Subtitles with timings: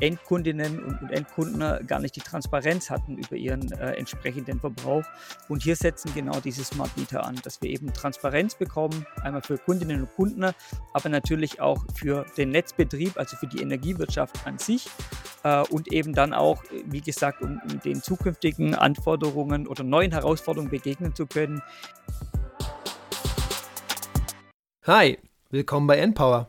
[0.00, 5.04] Endkundinnen und Endkunden gar nicht die Transparenz hatten über ihren äh, entsprechenden Verbrauch.
[5.48, 9.58] Und hier setzen genau diese Smart Meter an, dass wir eben Transparenz bekommen, einmal für
[9.58, 10.52] Kundinnen und Kunden,
[10.92, 14.88] aber natürlich auch für den Netzbetrieb, also für die Energiewirtschaft an sich
[15.44, 20.70] äh, und eben dann auch, wie gesagt, um, um den zukünftigen Anforderungen oder neuen Herausforderungen
[20.70, 21.62] begegnen zu können.
[24.86, 25.18] Hi,
[25.50, 26.48] willkommen bei Endpower.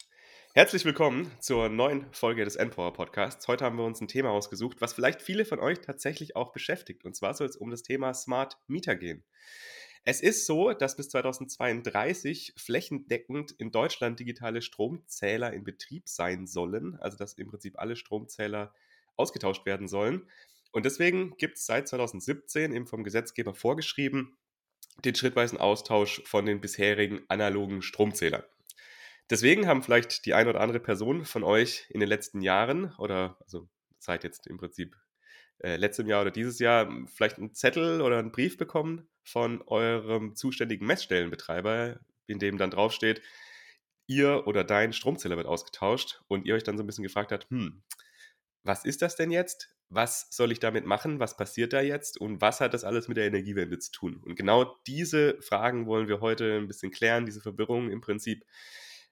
[0.53, 3.47] Herzlich willkommen zur neuen Folge des Empower Podcasts.
[3.47, 7.05] Heute haben wir uns ein Thema ausgesucht, was vielleicht viele von euch tatsächlich auch beschäftigt.
[7.05, 9.23] Und zwar soll es um das Thema Smart Meter gehen.
[10.03, 16.97] Es ist so, dass bis 2032 flächendeckend in Deutschland digitale Stromzähler in Betrieb sein sollen,
[16.99, 18.73] also dass im Prinzip alle Stromzähler
[19.15, 20.27] ausgetauscht werden sollen.
[20.73, 24.37] Und deswegen gibt es seit 2017 eben vom Gesetzgeber vorgeschrieben
[25.05, 28.43] den schrittweisen Austausch von den bisherigen analogen Stromzählern.
[29.29, 33.37] Deswegen haben vielleicht die eine oder andere Person von euch in den letzten Jahren oder
[33.41, 34.95] also seit jetzt im Prinzip
[35.59, 40.35] äh, letztem Jahr oder dieses Jahr vielleicht einen Zettel oder einen Brief bekommen von eurem
[40.35, 43.21] zuständigen Messstellenbetreiber, in dem dann draufsteht,
[44.07, 47.49] ihr oder dein Stromzähler wird ausgetauscht und ihr euch dann so ein bisschen gefragt habt,
[47.49, 47.83] hm,
[48.63, 49.75] was ist das denn jetzt?
[49.89, 51.19] Was soll ich damit machen?
[51.19, 52.19] Was passiert da jetzt?
[52.19, 54.21] Und was hat das alles mit der Energiewende zu tun?
[54.23, 58.45] Und genau diese Fragen wollen wir heute ein bisschen klären, diese Verwirrung im Prinzip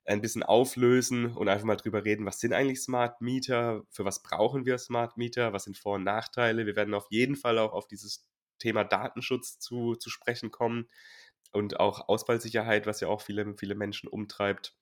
[0.10, 4.24] ein bisschen auflösen und einfach mal drüber reden, was sind eigentlich Smart Meter, für was
[4.24, 6.66] brauchen wir Smart Meter, was sind Vor- und Nachteile.
[6.66, 10.88] Wir werden auf jeden Fall auch auf dieses Thema Datenschutz zu, zu sprechen kommen
[11.52, 14.76] und auch Ausfallsicherheit, was ja auch viele, viele Menschen umtreibt.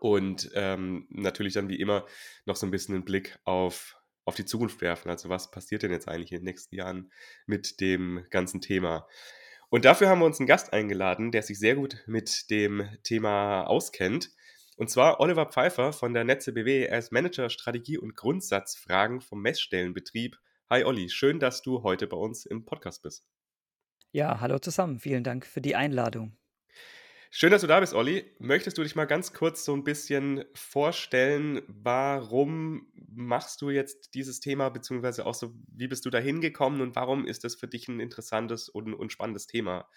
[0.00, 2.06] Und ähm, natürlich dann wie immer
[2.44, 5.10] noch so ein bisschen einen Blick auf, auf die Zukunft werfen.
[5.10, 7.12] Also was passiert denn jetzt eigentlich in den nächsten Jahren
[7.46, 9.06] mit dem ganzen Thema?
[9.68, 13.64] Und dafür haben wir uns einen Gast eingeladen, der sich sehr gut mit dem Thema
[13.64, 14.30] auskennt.
[14.80, 16.86] Und zwar Oliver Pfeiffer von der Netze BW.
[16.86, 20.38] Er ist Manager Strategie und Grundsatzfragen vom Messstellenbetrieb.
[20.70, 23.26] Hi Olli, schön, dass du heute bei uns im Podcast bist.
[24.10, 24.98] Ja, hallo zusammen.
[24.98, 26.34] Vielen Dank für die Einladung.
[27.30, 28.24] Schön, dass du da bist, Olli.
[28.38, 34.40] Möchtest du dich mal ganz kurz so ein bisschen vorstellen, warum machst du jetzt dieses
[34.40, 37.86] Thema, beziehungsweise auch so, wie bist du da hingekommen und warum ist das für dich
[37.88, 39.90] ein interessantes und, und spannendes Thema?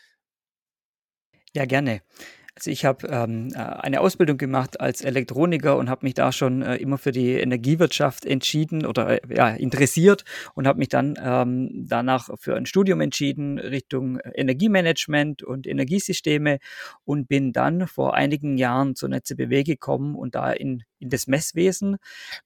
[1.56, 2.02] Ja, gerne.
[2.56, 6.62] Also ich habe ähm, äh, eine Ausbildung gemacht als Elektroniker und habe mich da schon
[6.62, 11.86] äh, immer für die Energiewirtschaft entschieden oder äh, ja, interessiert und habe mich dann ähm,
[11.88, 16.60] danach für ein Studium entschieden Richtung Energiemanagement und Energiesysteme
[17.06, 21.98] und bin dann vor einigen Jahren zur NetzBW gekommen und da in, in das Messwesen.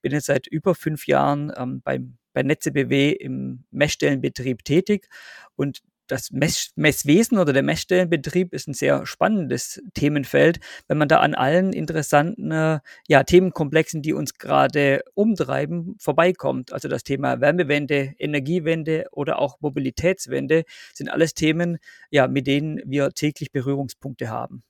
[0.02, 5.10] Bin jetzt seit über fünf Jahren ähm, beim bei NetzBW im Messstellenbetrieb tätig
[5.56, 11.20] und das Mess Messwesen oder der Messstellenbetrieb ist ein sehr spannendes Themenfeld, wenn man da
[11.20, 16.74] an allen interessanten äh, ja, Themenkomplexen, die uns gerade umtreiben, vorbeikommt.
[16.74, 20.64] Also das Thema Wärmewende, Energiewende oder auch Mobilitätswende
[20.94, 21.78] sind alles Themen,
[22.10, 24.64] ja, mit denen wir täglich Berührungspunkte haben.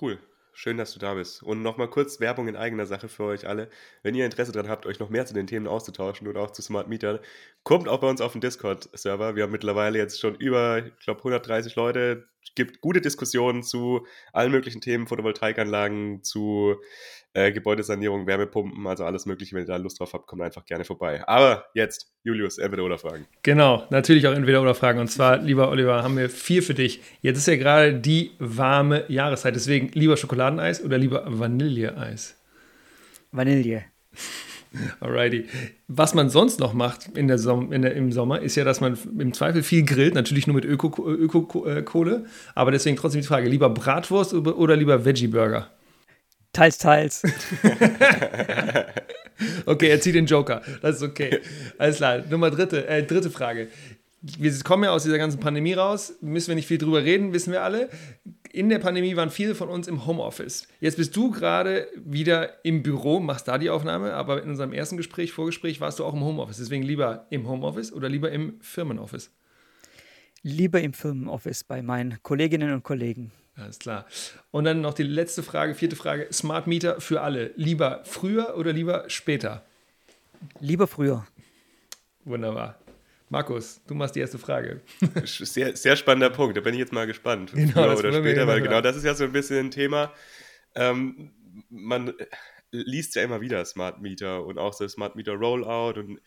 [0.00, 0.18] Cool.
[0.62, 1.42] Schön, dass du da bist.
[1.42, 3.70] Und nochmal kurz Werbung in eigener Sache für euch alle.
[4.02, 6.60] Wenn ihr Interesse daran habt, euch noch mehr zu den Themen auszutauschen oder auch zu
[6.60, 7.22] Smart Meter,
[7.62, 9.36] kommt auch bei uns auf den Discord-Server.
[9.36, 12.28] Wir haben mittlerweile jetzt schon über, ich glaube, 130 Leute.
[12.44, 16.76] Es gibt gute Diskussionen zu allen möglichen Themen, Photovoltaikanlagen, zu
[17.32, 19.54] äh, Gebäudesanierung, Wärmepumpen, also alles Mögliche.
[19.54, 21.26] Wenn ihr da Lust drauf habt, kommt einfach gerne vorbei.
[21.28, 23.26] Aber jetzt, Julius, entweder oder Fragen.
[23.42, 24.98] Genau, natürlich auch entweder oder Fragen.
[24.98, 27.00] Und zwar, lieber Oliver, haben wir vier für dich.
[27.20, 29.54] Jetzt ist ja gerade die warme Jahreszeit.
[29.54, 32.36] Deswegen lieber Schokoladeneis oder lieber Vanilleeis?
[33.30, 33.84] Vanille.
[35.00, 35.46] Alrighty.
[35.88, 38.80] Was man sonst noch macht in der Som in der, im Sommer, ist ja, dass
[38.80, 43.48] man im Zweifel viel grillt, natürlich nur mit Öko-Kohle, Öko aber deswegen trotzdem die Frage,
[43.48, 45.70] lieber Bratwurst oder lieber Veggie-Burger?
[46.52, 47.22] Teils, teils.
[49.66, 50.62] okay, er zieht den Joker.
[50.82, 51.40] Das ist okay.
[51.78, 52.24] Alles klar.
[52.28, 53.68] Nummer dritte, äh, dritte Frage.
[54.22, 57.52] Wir kommen ja aus dieser ganzen Pandemie raus, müssen wir nicht viel drüber reden, wissen
[57.52, 57.88] wir alle.
[58.52, 60.68] In der Pandemie waren viele von uns im Homeoffice.
[60.78, 64.98] Jetzt bist du gerade wieder im Büro, machst da die Aufnahme, aber in unserem ersten
[64.98, 66.58] Gespräch, Vorgespräch, warst du auch im Homeoffice.
[66.58, 69.30] Deswegen lieber im Homeoffice oder lieber im Firmenoffice?
[70.42, 73.32] Lieber im Firmenoffice bei meinen Kolleginnen und Kollegen.
[73.56, 74.06] Alles klar.
[74.50, 76.28] Und dann noch die letzte Frage, vierte Frage.
[76.32, 77.52] Smart Meter für alle.
[77.56, 79.64] Lieber früher oder lieber später?
[80.60, 81.26] Lieber früher.
[82.24, 82.78] Wunderbar.
[83.28, 84.80] Markus, du machst die erste Frage.
[85.24, 87.52] Sehr, sehr spannender Punkt, da bin ich jetzt mal gespannt.
[87.52, 90.12] Genau, Früher oder später, weil genau das ist ja so ein bisschen ein Thema.
[90.74, 91.30] Ähm,
[91.68, 92.12] man
[92.72, 96.20] liest ja immer wieder Smart Meter und auch so Smart Meter Rollout und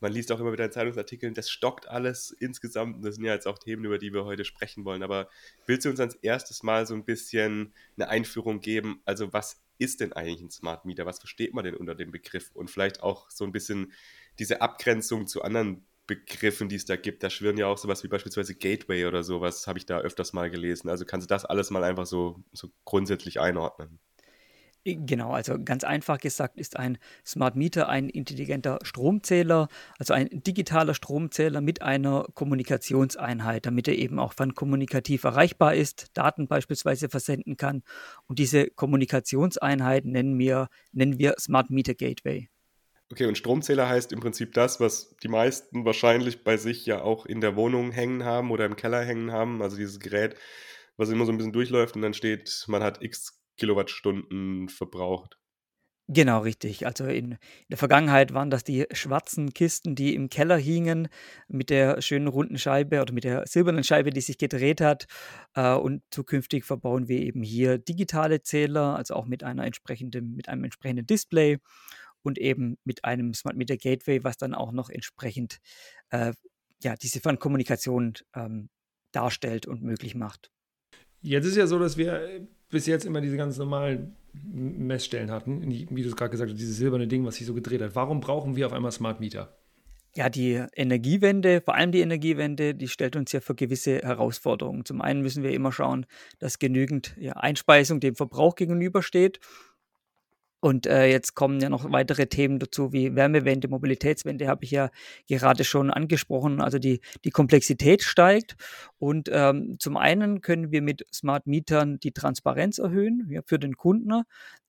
[0.00, 3.04] man liest auch immer wieder in Zeitungsartikeln, das stockt alles insgesamt.
[3.04, 5.02] Das sind ja jetzt auch Themen, über die wir heute sprechen wollen.
[5.02, 5.28] Aber
[5.66, 9.00] willst du uns als erstes Mal so ein bisschen eine Einführung geben?
[9.04, 11.06] Also, was ist denn eigentlich ein Smart Meter?
[11.06, 12.50] Was versteht man denn unter dem Begriff?
[12.54, 13.92] Und vielleicht auch so ein bisschen
[14.38, 17.22] diese Abgrenzung zu anderen Begriffen, die es da gibt.
[17.22, 20.50] Da schwirren ja auch sowas wie beispielsweise Gateway oder sowas, habe ich da öfters mal
[20.50, 20.90] gelesen.
[20.90, 24.00] Also kannst du das alles mal einfach so, so grundsätzlich einordnen?
[24.84, 26.96] Genau, also ganz einfach gesagt ist ein
[27.26, 29.68] Smart Meter ein intelligenter Stromzähler,
[29.98, 36.16] also ein digitaler Stromzähler mit einer Kommunikationseinheit, damit er eben auch von kommunikativ erreichbar ist,
[36.16, 37.82] Daten beispielsweise versenden kann.
[38.26, 42.48] Und diese Kommunikationseinheit nennen wir, nennen wir Smart Meter Gateway.
[43.12, 47.26] Okay, und Stromzähler heißt im Prinzip das, was die meisten wahrscheinlich bei sich ja auch
[47.26, 49.60] in der Wohnung hängen haben oder im Keller hängen haben.
[49.60, 50.36] Also dieses Gerät,
[50.96, 55.40] was immer so ein bisschen durchläuft und dann steht, man hat x Kilowattstunden verbraucht.
[56.12, 56.86] Genau, richtig.
[56.86, 57.38] Also in, in,
[57.68, 61.06] der Vergangenheit waren das die schwarzen Kisten, die im Keller hingen,
[61.46, 65.06] mit der schönen runden Scheibe oder mit der silbernen Scheibe, die sich gedreht hat.
[65.54, 70.48] Äh, und zukünftig verbauen wir eben hier digitale Zähler, also auch mit einer entsprechenden, mit
[70.48, 71.58] einem entsprechenden Display
[72.22, 75.60] und eben mit einem Smart Meter Gateway, was dann auch noch entsprechend
[76.10, 76.32] äh,
[76.82, 78.68] ja, diese Fernkommunikation ähm,
[79.12, 80.50] darstellt und möglich macht.
[81.20, 86.02] Jetzt ist ja so, dass wir bis jetzt immer diese ganz normalen Messstellen hatten, wie
[86.02, 87.94] du es gerade gesagt hast, dieses silberne Ding, was sich so gedreht hat.
[87.94, 89.56] Warum brauchen wir auf einmal Smart Meter?
[90.14, 94.84] Ja, die Energiewende, vor allem die Energiewende, die stellt uns ja für gewisse Herausforderungen.
[94.84, 96.04] Zum einen müssen wir immer schauen,
[96.40, 99.38] dass genügend ja, Einspeisung dem Verbrauch gegenübersteht.
[100.60, 104.90] Und äh, jetzt kommen ja noch weitere Themen dazu, wie Wärmewende, Mobilitätswende, habe ich ja
[105.26, 106.60] gerade schon angesprochen.
[106.60, 108.56] Also die, die Komplexität steigt.
[108.98, 113.76] Und ähm, zum einen können wir mit Smart Mietern die Transparenz erhöhen ja, für den
[113.76, 114.22] Kunden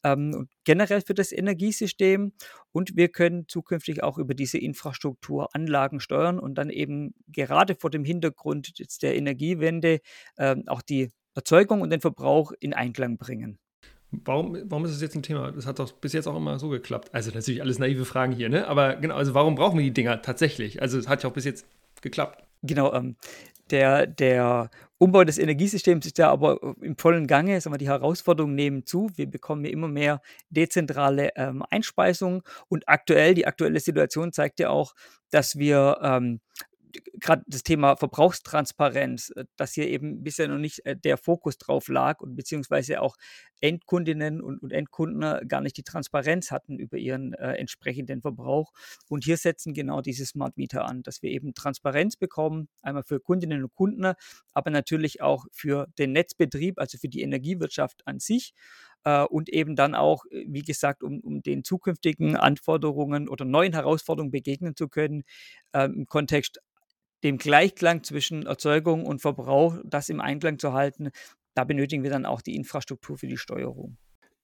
[0.04, 2.32] ähm, und generell für das Energiesystem.
[2.72, 7.90] Und wir können zukünftig auch über diese Infrastruktur Anlagen steuern und dann eben gerade vor
[7.90, 10.00] dem Hintergrund jetzt der Energiewende
[10.38, 13.60] ähm, auch die Erzeugung und den Verbrauch in Einklang bringen.
[14.12, 15.52] Warum, warum ist das jetzt ein Thema?
[15.52, 17.10] Das hat doch bis jetzt auch immer so geklappt.
[17.14, 18.68] Also natürlich alles naive Fragen hier, ne?
[18.68, 20.82] Aber genau, also warum brauchen wir die Dinger tatsächlich?
[20.82, 21.66] Also es hat ja auch bis jetzt
[22.02, 22.44] geklappt.
[22.62, 23.16] Genau, ähm,
[23.72, 27.60] der, der Umbau des Energiesystems ist ja aber im vollen Gange.
[27.62, 29.10] Sagen wir, die Herausforderungen nehmen zu.
[29.16, 32.44] Wir bekommen immer mehr dezentrale ähm, Einspeisung.
[32.68, 34.94] Und aktuell, die aktuelle Situation zeigt ja auch,
[35.32, 36.42] dass wir ähm,
[37.14, 41.88] gerade das Thema Verbrauchstransparenz, äh, dass hier eben bisher noch nicht äh, der Fokus drauf
[41.88, 43.16] lag und beziehungsweise auch
[43.62, 48.72] Endkundinnen und, und Endkunden äh, gar nicht die Transparenz hatten über ihren äh, entsprechenden Verbrauch.
[49.10, 53.20] Und hier setzen genau diese Smart Meter an, dass wir eben Transparenz bekommen, einmal für
[53.20, 54.14] Kundinnen und Kunden,
[54.54, 58.54] aber natürlich auch für den Netzbetrieb, also für die Energiewirtschaft an sich
[59.30, 64.76] und eben dann auch, wie gesagt, um, um den zukünftigen Anforderungen oder neuen Herausforderungen begegnen
[64.76, 65.24] zu können,
[65.74, 66.60] äh, im Kontext
[67.24, 71.12] dem Gleichklang zwischen Erzeugung und Verbrauch, das im Einklang zu halten,
[71.54, 73.98] da benötigen wir dann auch die Infrastruktur für die Steuerung.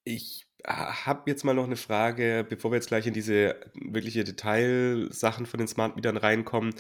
[0.04, 5.46] Ich habe jetzt mal noch eine Frage, bevor wir jetzt gleich in diese wirkliche Detailsachen
[5.46, 6.74] von den Smart Metern reinkommen.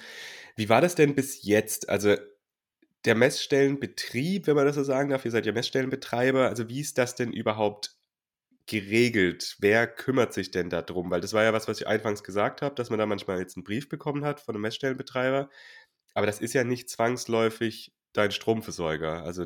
[0.55, 1.89] Wie war das denn bis jetzt?
[1.89, 2.15] Also
[3.05, 6.97] der Messstellenbetrieb, wenn man das so sagen darf, ihr seid ja Messstellenbetreiber, also wie ist
[6.97, 7.95] das denn überhaupt
[8.65, 9.55] geregelt?
[9.59, 11.11] Wer kümmert sich denn darum?
[11.11, 13.55] Weil das war ja was, was ich anfangs gesagt habe, dass man da manchmal jetzt
[13.55, 15.49] einen Brief bekommen hat von einem Messstellenbetreiber.
[16.17, 19.45] Aber das ist ja nicht zwangsläufig dein Stromversorger, also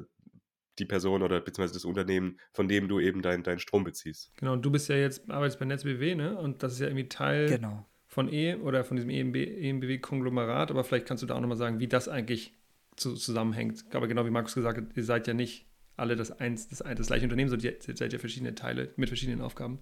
[0.80, 4.32] die Person oder beziehungsweise das Unternehmen, von dem du eben deinen dein Strom beziehst.
[4.38, 6.38] Genau, und du bist ja jetzt, arbeitest bei NetzBW, ne?
[6.38, 7.86] Und das ist ja irgendwie Teil genau.
[8.08, 11.82] von E oder von diesem EMB, EMBW-Konglomerat, aber vielleicht kannst du da auch nochmal sagen,
[11.82, 12.54] wie das eigentlich
[12.96, 13.94] zu, zusammenhängt.
[13.94, 17.08] Aber genau wie Markus gesagt hat, ihr seid ja nicht alle das, eins, das, das
[17.08, 19.80] gleiche Unternehmen, sondern ihr seid ja verschiedene Teile mit verschiedenen Aufgaben.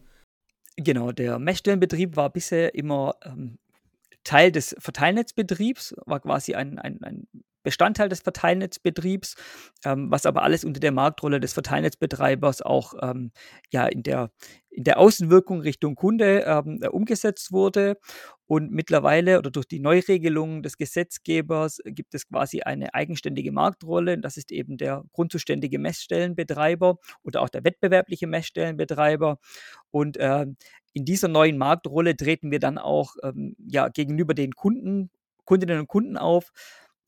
[0.76, 3.60] Genau, der Messstellenbetrieb war bisher immer ähm,
[4.24, 7.28] Teil des Verteilnetzbetriebs, war quasi ein, ein, ein
[7.64, 9.36] Bestandteil des Verteilnetzbetriebs,
[9.86, 13.32] ähm, was aber alles unter der Marktrolle des Verteilnetzbetreibers auch ähm,
[13.70, 14.32] ja, in, der,
[14.70, 17.98] in der Außenwirkung Richtung Kunde ähm, umgesetzt wurde.
[18.46, 24.18] Und mittlerweile oder durch die Neuregelung des Gesetzgebers gibt es quasi eine eigenständige Marktrolle.
[24.18, 29.38] Das ist eben der grundzuständige Messstellenbetreiber oder auch der wettbewerbliche Messstellenbetreiber.
[29.92, 30.46] Und äh,
[30.94, 35.10] in dieser neuen Marktrolle treten wir dann auch ähm, ja, gegenüber den Kunden,
[35.46, 36.52] Kundinnen und Kunden auf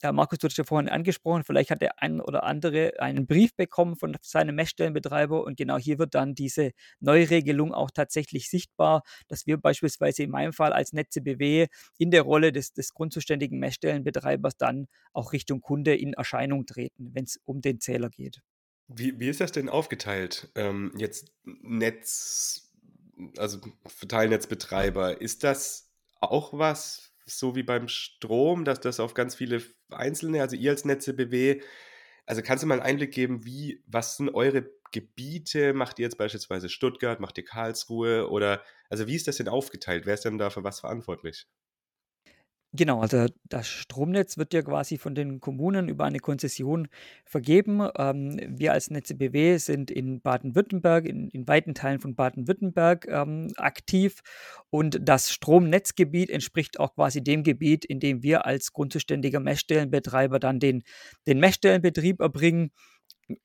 [0.04, 3.56] ja, Markus, du hast ja vorhin angesprochen, vielleicht hat der ein oder andere einen Brief
[3.56, 9.46] bekommen von seinem Messstellenbetreiber und genau hier wird dann diese Neuregelung auch tatsächlich sichtbar, dass
[9.46, 14.58] wir beispielsweise in meinem Fall als Netze BW in der Rolle des, des grundzuständigen Messstellenbetreibers
[14.58, 18.42] dann auch Richtung Kunde in Erscheinung treten, wenn es um den Zähler geht.
[18.88, 20.52] Wie, wie ist das denn aufgeteilt?
[20.56, 22.71] Ähm, jetzt Netz,
[23.38, 29.62] also Verteilnetzbetreiber, ist das auch was, so wie beim Strom, dass das auf ganz viele
[29.90, 31.62] einzelne, also ihr als Netze BW,
[32.26, 35.74] also kannst du mal einen Einblick geben, wie, was sind eure Gebiete?
[35.74, 40.06] Macht ihr jetzt beispielsweise Stuttgart, macht ihr Karlsruhe oder, also wie ist das denn aufgeteilt?
[40.06, 41.48] Wer ist denn da für was verantwortlich?
[42.74, 46.88] Genau, also das Stromnetz wird ja quasi von den Kommunen über eine Konzession
[47.26, 47.86] vergeben.
[47.98, 53.52] Ähm, wir als Netze BW sind in Baden-Württemberg, in, in weiten Teilen von Baden-Württemberg ähm,
[53.58, 54.22] aktiv
[54.70, 60.62] und das Stromnetzgebiet entspricht auch quasi dem Gebiet, in dem wir als grundzuständiger Messstellenbetreiber dann
[60.62, 60.84] den,
[61.28, 62.72] den Messstellenbetrieb erbringen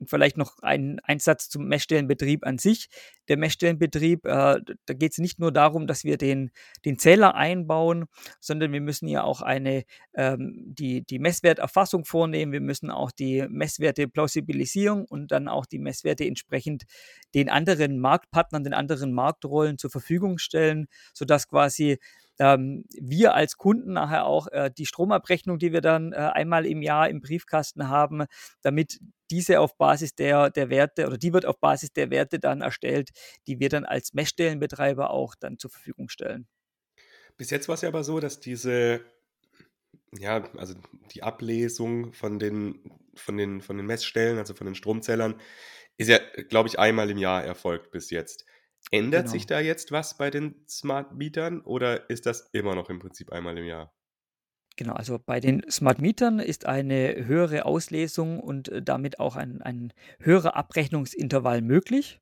[0.04, 2.88] vielleicht noch ein, ein Satz zum Messstellenbetrieb an sich.
[3.28, 6.50] Der Messstellenbetrieb, äh, da geht es nicht nur darum, dass wir den,
[6.84, 8.06] den Zähler einbauen,
[8.40, 12.52] sondern wir müssen ja auch eine, ähm, die, die Messwerterfassung vornehmen.
[12.52, 16.84] Wir müssen auch die Messwerte Plausibilisierung und dann auch die Messwerte entsprechend
[17.34, 21.98] den anderen Marktpartnern, den anderen Marktrollen zur Verfügung stellen, sodass quasi
[22.38, 26.82] ähm, wir als Kunden nachher auch äh, die Stromabrechnung, die wir dann äh, einmal im
[26.82, 28.24] Jahr im Briefkasten haben,
[28.62, 29.00] damit
[29.30, 33.10] diese auf Basis der, der Werte oder die wird auf Basis der Werte dann erstellt,
[33.46, 36.46] die wir dann als Messstellenbetreiber auch dann zur Verfügung stellen.
[37.36, 39.04] Bis jetzt war es ja aber so, dass diese,
[40.16, 40.74] ja, also
[41.12, 45.40] die Ablesung von den, von den, von den Messstellen, also von den Stromzählern,
[45.98, 48.44] ist ja, glaube ich, einmal im Jahr erfolgt bis jetzt.
[48.90, 49.32] Ändert genau.
[49.32, 53.32] sich da jetzt was bei den Smart Mietern oder ist das immer noch im Prinzip
[53.32, 53.92] einmal im Jahr?
[54.76, 59.62] Genau, also bei den Smart Mietern ist eine höhere Auslesung und äh, damit auch ein,
[59.62, 62.20] ein höherer Abrechnungsintervall möglich.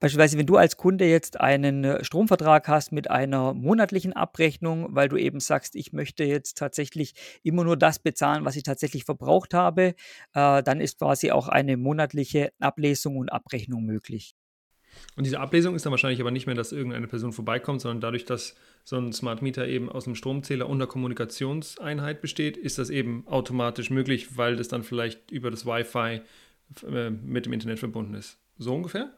[0.00, 5.08] Beispielsweise, wenn du als Kunde jetzt einen äh, Stromvertrag hast mit einer monatlichen Abrechnung, weil
[5.08, 9.54] du eben sagst, ich möchte jetzt tatsächlich immer nur das bezahlen, was ich tatsächlich verbraucht
[9.54, 9.94] habe,
[10.34, 14.34] äh, dann ist quasi auch eine monatliche Ablesung und Abrechnung möglich.
[15.16, 18.24] Und diese Ablesung ist dann wahrscheinlich aber nicht mehr, dass irgendeine Person vorbeikommt, sondern dadurch,
[18.24, 22.90] dass so ein Smart Meter eben aus einem Stromzähler und einer Kommunikationseinheit besteht, ist das
[22.90, 26.20] eben automatisch möglich, weil das dann vielleicht über das Wi-Fi
[26.86, 28.38] äh, mit dem Internet verbunden ist.
[28.58, 29.12] So ungefähr?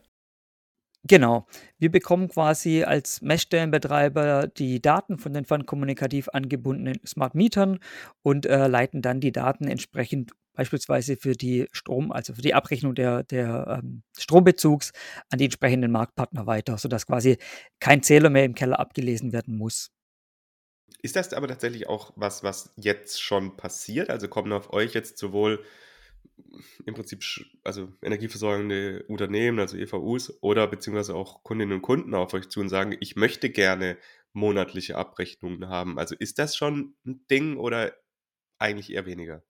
[1.08, 1.46] Genau.
[1.78, 7.78] Wir bekommen quasi als Messstellenbetreiber die Daten von den fernkommunikativ angebundenen Smart Mietern
[8.22, 12.94] und äh, leiten dann die Daten entsprechend beispielsweise für die Strom, also für die Abrechnung
[12.94, 14.92] der, der ähm, Strombezugs
[15.30, 17.38] an die entsprechenden Marktpartner weiter, sodass quasi
[17.80, 19.90] kein Zähler mehr im Keller abgelesen werden muss.
[21.02, 24.10] Ist das aber tatsächlich auch was, was jetzt schon passiert?
[24.10, 25.62] Also kommen auf euch jetzt sowohl
[26.84, 27.24] im Prinzip
[27.64, 32.68] also energieversorgende Unternehmen, also EVUs, oder beziehungsweise auch Kundinnen und Kunden auf euch zu und
[32.68, 33.98] sagen, ich möchte gerne
[34.32, 35.98] monatliche Abrechnungen haben.
[35.98, 37.94] Also ist das schon ein Ding oder
[38.58, 39.42] eigentlich eher weniger?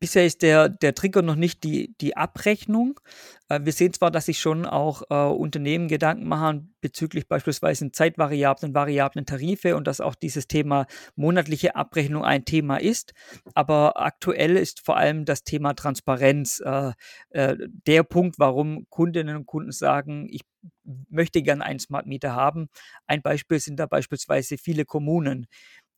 [0.00, 3.00] Bisher ist der, der Trigger noch nicht die, die Abrechnung.
[3.48, 8.74] Äh, wir sehen zwar, dass sich schon auch äh, Unternehmen Gedanken machen bezüglich beispielsweise Zeitvariablen,
[8.74, 13.12] variablen Tarife und dass auch dieses Thema monatliche Abrechnung ein Thema ist.
[13.54, 16.92] Aber aktuell ist vor allem das Thema Transparenz äh,
[17.30, 20.42] äh, der Punkt, warum Kundinnen und Kunden sagen, ich
[21.08, 22.68] möchte gerne einen Smart Meter haben.
[23.06, 25.46] Ein Beispiel sind da beispielsweise viele Kommunen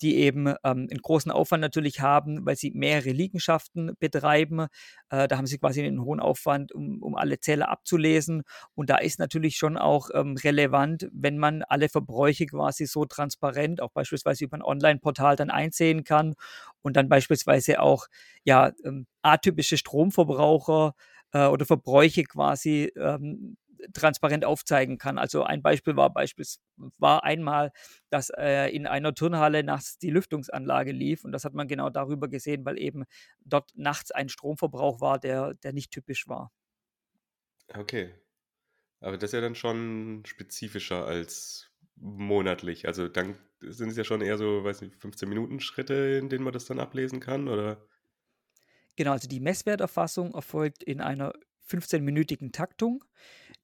[0.03, 4.67] die eben ähm, einen großen Aufwand natürlich haben, weil sie mehrere Liegenschaften betreiben.
[5.11, 8.43] Äh, da haben sie quasi einen hohen Aufwand, um, um alle Zähler abzulesen.
[8.75, 13.81] Und da ist natürlich schon auch ähm, relevant, wenn man alle Verbräuche quasi so transparent,
[13.81, 16.35] auch beispielsweise über ein Online-Portal dann einsehen kann
[16.83, 18.07] und dann beispielsweise auch
[18.45, 20.95] ja ähm, atypische Stromverbraucher
[21.33, 23.57] äh, oder Verbräuche quasi ähm,
[23.93, 25.19] transparent aufzeigen kann.
[25.19, 26.61] Also ein Beispiel war beispielsweise
[26.99, 27.73] war einmal,
[28.11, 32.29] dass äh, in einer Turnhalle nachts die Lüftungsanlage lief und das hat man genau darüber
[32.29, 33.05] gesehen, weil eben
[33.45, 36.51] dort nachts ein Stromverbrauch war, der, der nicht typisch war.
[37.75, 38.15] Okay.
[39.01, 42.87] Aber das ist ja dann schon spezifischer als monatlich.
[42.87, 46.45] Also dann sind es ja schon eher so, weiß nicht, 15 Minuten Schritte, in denen
[46.45, 47.87] man das dann ablesen kann, oder?
[48.97, 51.33] Genau, also die Messwerterfassung erfolgt in einer
[51.69, 53.05] 15-minütigen Taktung.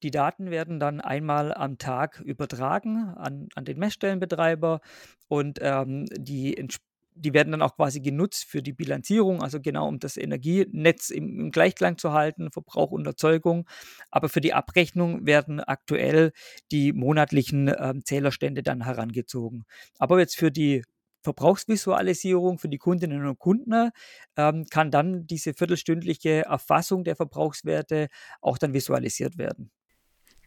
[0.03, 4.81] Die Daten werden dann einmal am Tag übertragen an, an den Messstellenbetreiber
[5.29, 6.69] und ähm, die,
[7.15, 11.41] die werden dann auch quasi genutzt für die Bilanzierung, also genau um das Energienetz im,
[11.41, 13.67] im Gleichklang zu halten, Verbrauch und Erzeugung.
[14.11, 16.33] Aber für die Abrechnung werden aktuell
[16.71, 19.65] die monatlichen ähm, Zählerstände dann herangezogen.
[19.99, 20.83] Aber jetzt für die
[21.23, 23.91] Verbrauchsvisualisierung für die Kundinnen und Kunden,
[24.37, 28.09] ähm, kann dann diese viertelstündliche Erfassung der Verbrauchswerte
[28.41, 29.73] auch dann visualisiert werden.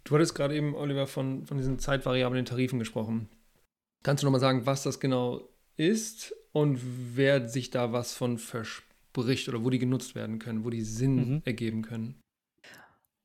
[0.04, 3.30] Du hattest gerade eben, Oliver, von, von diesen zeitvariablen Tarifen gesprochen.
[4.04, 6.80] Kannst du nochmal sagen, was das genau ist und
[7.16, 11.16] wer sich da was von verspricht oder wo die genutzt werden können, wo die Sinn
[11.16, 11.42] mhm.
[11.46, 12.22] ergeben können?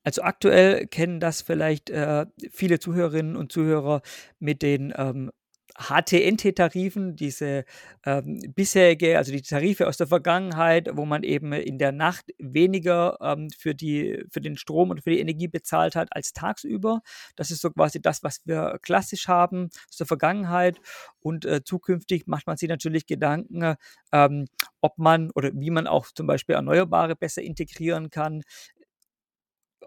[0.03, 4.03] Also aktuell kennen das vielleicht äh, viele Zuhörerinnen und Zuhörer
[4.39, 5.31] mit den ähm,
[5.77, 7.65] HTNT-Tarifen, diese
[8.05, 13.19] ähm, bisherige, also die Tarife aus der Vergangenheit, wo man eben in der Nacht weniger
[13.21, 17.01] ähm, für, die, für den Strom und für die Energie bezahlt hat als tagsüber.
[17.37, 20.81] Das ist so quasi das, was wir klassisch haben aus der Vergangenheit.
[21.21, 23.75] Und äh, zukünftig macht man sich natürlich Gedanken,
[24.13, 24.47] ähm,
[24.81, 28.43] ob man oder wie man auch zum Beispiel Erneuerbare besser integrieren kann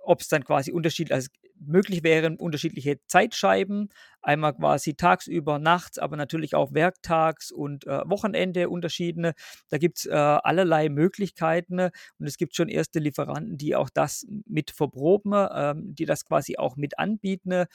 [0.04, 1.28] ob es dann quasi unterschiedlich, also
[1.60, 3.90] möglich wären unterschiedliche Zeitscheiben,
[4.22, 9.34] einmal quasi tagsüber, nachts, aber natürlich auch werktags und äh, Wochenende unterschiedene.
[9.70, 14.26] Da gibt es äh, allerlei Möglichkeiten und es gibt schon erste Lieferanten, die auch das
[14.46, 17.66] mit verproben, äh, die das quasi auch mit anbieten.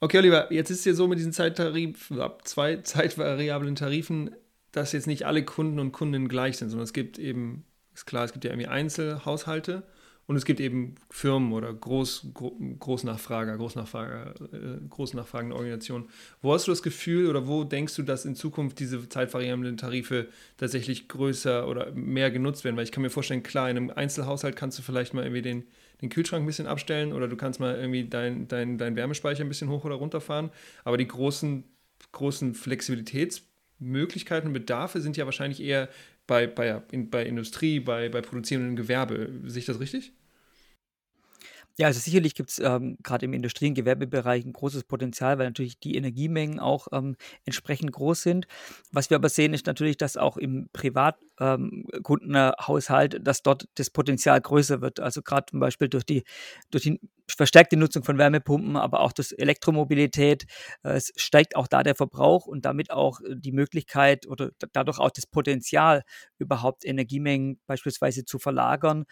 [0.00, 2.12] Okay, Oliver, jetzt ist es ja so mit diesen Zeittarif,
[2.44, 4.34] zwei zeitvariablen Tarifen,
[4.72, 8.24] dass jetzt nicht alle Kunden und Kundinnen gleich sind, sondern es gibt eben, ist klar,
[8.24, 9.82] es gibt ja irgendwie Einzelhaushalte
[10.28, 12.34] und es gibt eben Firmen oder Groß,
[12.78, 16.10] Großnachfrager, Großnachfrager, äh, Großnachfragende Organisationen.
[16.42, 20.28] Wo hast du das Gefühl oder wo denkst du, dass in Zukunft diese zeitvariablen Tarife
[20.58, 22.76] tatsächlich größer oder mehr genutzt werden?
[22.76, 25.64] Weil ich kann mir vorstellen, klar, in einem Einzelhaushalt kannst du vielleicht mal irgendwie den,
[26.02, 29.48] den Kühlschrank ein bisschen abstellen oder du kannst mal irgendwie deinen dein, dein Wärmespeicher ein
[29.48, 30.50] bisschen hoch oder runter fahren.
[30.84, 31.64] Aber die großen,
[32.12, 35.88] großen Flexibilitätsmöglichkeiten und Bedarfe sind ja wahrscheinlich eher
[36.26, 39.30] bei, bei, bei Industrie, bei, bei produzierendem Gewerbe.
[39.46, 40.12] Sehe ich das richtig?
[41.80, 45.46] Ja, also sicherlich gibt es ähm, gerade im Industrie- und Gewerbebereich ein großes Potenzial, weil
[45.46, 48.48] natürlich die Energiemengen auch ähm, entsprechend groß sind.
[48.90, 54.40] Was wir aber sehen, ist natürlich, dass auch im Privatkundenhaushalt, ähm, dass dort das Potenzial
[54.40, 54.98] größer wird.
[54.98, 56.24] Also gerade zum Beispiel durch die,
[56.72, 60.46] durch die verstärkte Nutzung von Wärmepumpen, aber auch durch Elektromobilität.
[60.82, 65.10] Äh, es steigt auch da der Verbrauch und damit auch die Möglichkeit oder dadurch auch
[65.10, 66.02] das Potenzial,
[66.38, 69.04] überhaupt Energiemengen beispielsweise zu verlagern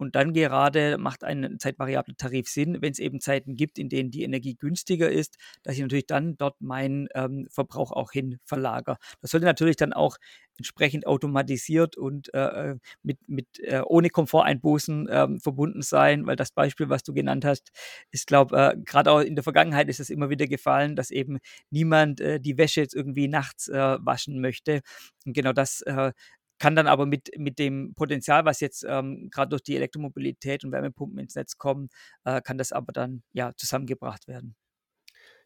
[0.00, 4.10] und dann gerade macht ein zeitvariabler Tarif Sinn, wenn es eben Zeiten gibt, in denen
[4.10, 8.96] die Energie günstiger ist, dass ich natürlich dann dort meinen ähm, Verbrauch auch hin verlagere.
[9.20, 10.16] Das sollte natürlich dann auch
[10.56, 16.50] entsprechend automatisiert und äh, äh mit, mit äh, ohne Komforteinbußen äh, verbunden sein, weil das
[16.50, 17.70] Beispiel, was du genannt hast,
[18.10, 21.38] ist, glaube äh, gerade auch in der Vergangenheit ist es immer wieder gefallen, dass eben
[21.70, 24.80] niemand äh, die Wäsche jetzt irgendwie nachts äh, waschen möchte.
[25.26, 25.82] Und genau das
[26.60, 30.70] kann dann aber mit, mit dem Potenzial, was jetzt ähm, gerade durch die Elektromobilität und
[30.70, 31.88] Wärmepumpen ins Netz kommen,
[32.24, 34.54] äh, kann das aber dann ja zusammengebracht werden.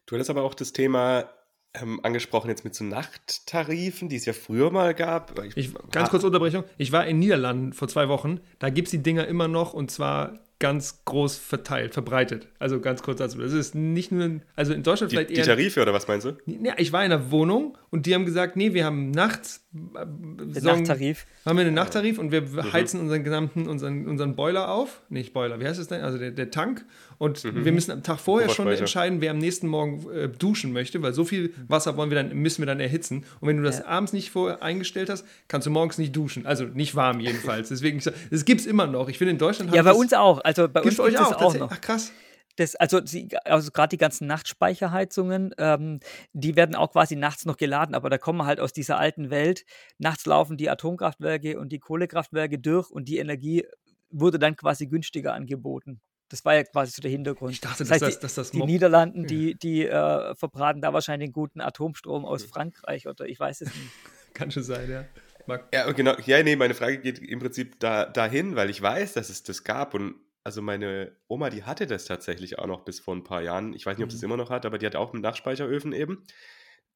[0.05, 1.31] Du hattest aber auch das Thema
[1.73, 5.39] ähm, angesprochen jetzt mit so Nachttarifen, die es ja früher mal gab.
[5.43, 6.63] Ich, ich, ganz kurz Unterbrechung.
[6.77, 8.41] Ich war in Niederlanden vor zwei Wochen.
[8.59, 12.47] Da gibt es die Dinger immer noch und zwar ganz groß verteilt, verbreitet.
[12.59, 13.39] Also ganz kurz dazu.
[13.39, 15.43] Das ist nicht nur, also in Deutschland die, vielleicht eher.
[15.43, 16.37] Die Tarife oder was meinst du?
[16.45, 19.65] Ja, ich war in einer Wohnung und die haben gesagt, nee, wir haben nachts.
[19.73, 21.25] Äh, Nachttarif.
[21.45, 22.71] Haben wir einen Nachttarif und wir mhm.
[22.71, 25.01] heizen unseren gesamten, unseren, unseren Boiler auf.
[25.09, 26.01] Nicht Boiler, wie heißt es denn?
[26.01, 26.85] Also der, der Tank.
[27.17, 27.65] Und mhm.
[27.65, 31.13] wir müssen am Tag vorher schon entscheiden, wer am nächsten Morgen äh, duschen möchte, weil
[31.13, 33.25] so viel Wasser wollen wir dann, müssen wir dann erhitzen.
[33.41, 33.85] Und wenn du das ja.
[33.85, 36.45] abends nicht vorher eingestellt hast, kannst du morgens nicht duschen.
[36.45, 37.69] Also nicht warm jedenfalls.
[37.69, 39.09] Deswegen, das gibt es immer noch.
[39.09, 39.73] Ich finde in Deutschland.
[39.73, 40.44] Ja, bei uns auch.
[40.45, 41.71] Also bei uns gibt es auch, auch noch.
[41.71, 42.11] Ach krass.
[42.57, 43.01] Das, also,
[43.43, 45.99] also gerade die ganzen Nachtspeicherheizungen, ähm,
[46.31, 49.29] die werden auch quasi nachts noch geladen, aber da kommen wir halt aus dieser alten
[49.29, 49.65] Welt.
[49.97, 53.65] Nachts laufen die Atomkraftwerke und die Kohlekraftwerke durch und die Energie
[54.09, 55.99] wurde dann quasi günstiger angeboten.
[56.29, 57.53] Das war ja quasi so der Hintergrund.
[57.53, 60.81] Ich dachte, das heißt, dass, das, dass das die, die Niederlanden, die, die äh, verbraten
[60.81, 63.91] da wahrscheinlich den guten Atomstrom aus Frankreich oder ich weiß es nicht.
[64.33, 65.05] Kann schon sein, ja.
[65.47, 65.73] Marc?
[65.73, 66.13] Ja, genau.
[66.25, 69.63] Ja, nee, meine Frage geht im Prinzip da, dahin, weil ich weiß, dass es das
[69.63, 73.41] gab und also meine Oma, die hatte das tatsächlich auch noch bis vor ein paar
[73.41, 73.73] Jahren.
[73.73, 74.27] Ich weiß nicht, ob sie es mhm.
[74.27, 76.23] immer noch hat, aber die hat auch mit Nachspeicheröfen eben.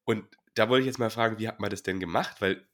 [0.04, 2.40] Und da wollte ich jetzt mal fragen, wie hat man das denn gemacht?
[2.40, 2.64] Weil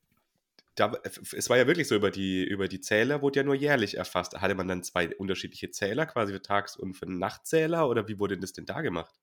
[0.75, 3.97] da, es war ja wirklich so, über die, über die Zähler wurde ja nur jährlich
[3.97, 4.39] erfasst.
[4.39, 7.89] Hatte man dann zwei unterschiedliche Zähler, quasi für Tags- und für Nachtzähler?
[7.89, 9.15] Oder wie wurde das denn da gemacht?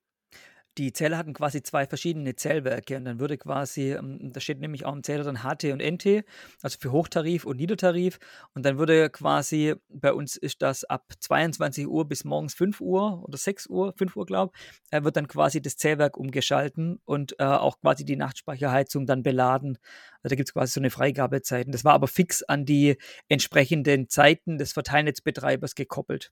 [0.77, 4.85] Die Zähler hatten quasi zwei verschiedene Zählwerke und dann würde quasi, ähm, da steht nämlich
[4.85, 6.25] auch im Zähler dann HT und NT,
[6.61, 8.19] also für Hochtarif und Niedertarif
[8.53, 13.23] und dann würde quasi, bei uns ist das ab 22 Uhr bis morgens 5 Uhr
[13.23, 14.53] oder 6 Uhr, 5 Uhr glaube
[14.91, 19.77] ich, wird dann quasi das Zählwerk umgeschalten und äh, auch quasi die Nachtspeicherheizung dann beladen.
[20.21, 21.71] Also da gibt es quasi so eine Freigabezeiten.
[21.71, 26.31] Das war aber fix an die entsprechenden Zeiten des Verteilnetzbetreibers gekoppelt.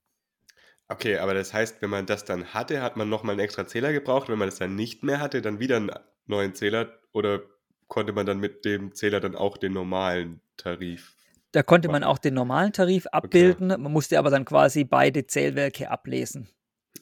[0.92, 3.94] Okay, aber das heißt, wenn man das dann hatte, hat man nochmal einen extra Zähler
[3.94, 4.30] gebraucht.
[4.30, 5.92] Wenn man das dann nicht mehr hatte, dann wieder einen
[6.26, 7.42] neuen Zähler oder
[7.88, 11.16] konnte man dann mit dem Zähler dann auch den normalen Tarif
[11.52, 13.82] da konnte man auch den normalen Tarif abbilden, okay.
[13.82, 16.50] man musste aber dann quasi beide Zählwerke ablesen.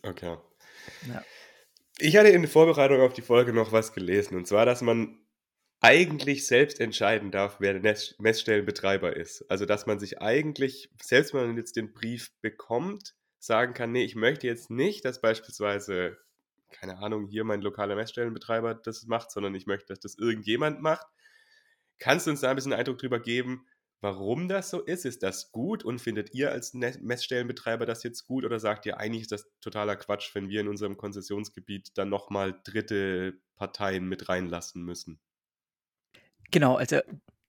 [0.02, 0.38] Okay.
[1.08, 1.24] Ja.
[2.00, 5.20] Ich hatte in der Vorbereitung auf die Folge noch was gelesen, und zwar, dass man
[5.82, 9.46] eigentlich selbst entscheiden darf, wer der Messstellenbetreiber ist.
[9.50, 14.04] Also, dass man sich eigentlich, selbst wenn man jetzt den Brief bekommt, sagen kann, nee,
[14.04, 16.18] ich möchte jetzt nicht, dass beispielsweise,
[16.72, 21.08] keine Ahnung, hier mein lokaler Messstellenbetreiber das macht, sondern ich möchte, dass das irgendjemand macht.
[21.98, 23.66] Kannst du uns da ein bisschen Eindruck drüber geben,
[24.02, 25.06] warum das so ist.
[25.06, 29.24] Ist das gut und findet ihr als Messstellenbetreiber das jetzt gut oder sagt ihr, eigentlich
[29.24, 34.84] ist das totaler Quatsch, wenn wir in unserem Konzessionsgebiet dann nochmal dritte Parteien mit reinlassen
[34.84, 35.20] müssen?
[36.52, 37.00] Genau, also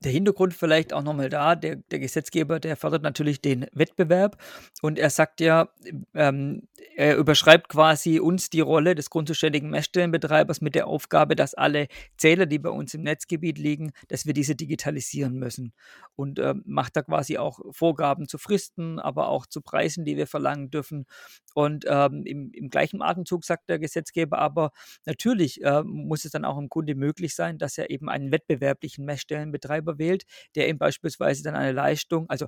[0.03, 4.43] der Hintergrund vielleicht auch nochmal da, der, der Gesetzgeber, der fördert natürlich den Wettbewerb
[4.81, 5.69] und er sagt ja,
[6.15, 11.89] ähm, er überschreibt quasi uns die Rolle des grundzuständigen Messstellenbetreibers mit der Aufgabe, dass alle
[12.17, 15.75] Zähler, die bei uns im Netzgebiet liegen, dass wir diese digitalisieren müssen
[16.17, 20.27] und ähm, macht da quasi auch Vorgaben zu Fristen, aber auch zu Preisen, die wir
[20.27, 21.07] verlangen dürfen
[21.55, 24.73] und ähm, im, im, gleichen Atemzug sagt der Gesetzgeber aber,
[25.05, 29.05] natürlich äh, muss es dann auch im Kunde möglich sein, dass er eben einen wettbewerblichen
[29.05, 30.25] Messstellenbetreiber Betreiber wählt,
[30.55, 32.47] der ihm beispielsweise dann eine Leistung, also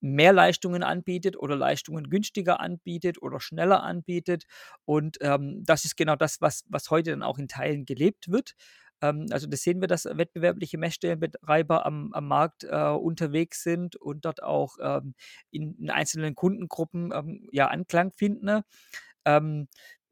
[0.00, 4.44] mehr Leistungen anbietet oder Leistungen günstiger anbietet oder schneller anbietet.
[4.84, 8.54] Und ähm, das ist genau das, was, was heute dann auch in Teilen gelebt wird.
[9.00, 14.26] Ähm, also das sehen wir, dass wettbewerbliche Messstellenbetreiber am, am Markt äh, unterwegs sind und
[14.26, 15.14] dort auch ähm,
[15.50, 18.62] in, in, einzelnen Kundengruppen ähm, ja, Anklang finden.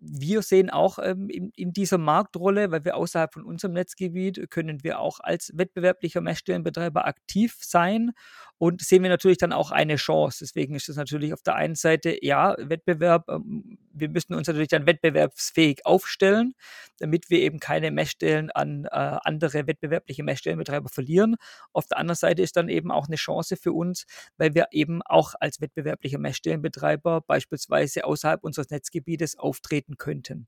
[0.07, 4.85] Wir sehen auch ähm, in, in, dieser Marktrolle, weil wir außerhalb von unserem Netzgebiet können
[4.85, 8.12] wir auch als wettbewerblicher Messstellenbetreiber aktiv sein
[8.59, 10.38] und sehen wir natürlich dann auch eine Chance.
[10.40, 14.69] Deswegen ist es natürlich auf der einen Seite, ja, Wettbewerb, ähm, wir müssen uns natürlich
[14.69, 16.55] dann wettbewerbsfähig aufstellen,
[16.99, 21.37] damit wir eben keine Messstellen an äh, andere wettbewerbliche Messstellenbetreiber verlieren.
[21.73, 25.03] Auf der anderen Seite ist dann eben auch eine Chance für uns, weil wir eben
[25.03, 30.47] auch als wettbewerblicher Messstellenbetreiber beispielsweise außerhalb unseres Netzgebietes auftreten könnten.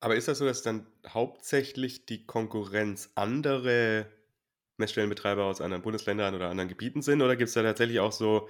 [0.00, 4.06] Aber ist das so, dass dann hauptsächlich die Konkurrenz andere
[4.78, 7.22] Messstellenbetreiber aus anderen Bundesländern oder anderen Gebieten sind?
[7.22, 8.48] Oder gibt es da tatsächlich auch so,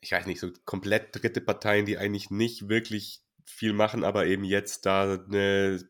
[0.00, 4.44] ich weiß nicht, so komplett dritte Parteien, die eigentlich nicht wirklich viel machen, aber eben
[4.44, 5.80] jetzt da eine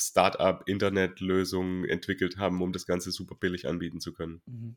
[0.00, 4.42] Startup-Internet-Lösung entwickelt haben, um das Ganze super billig anbieten zu können.
[4.46, 4.76] Mhm.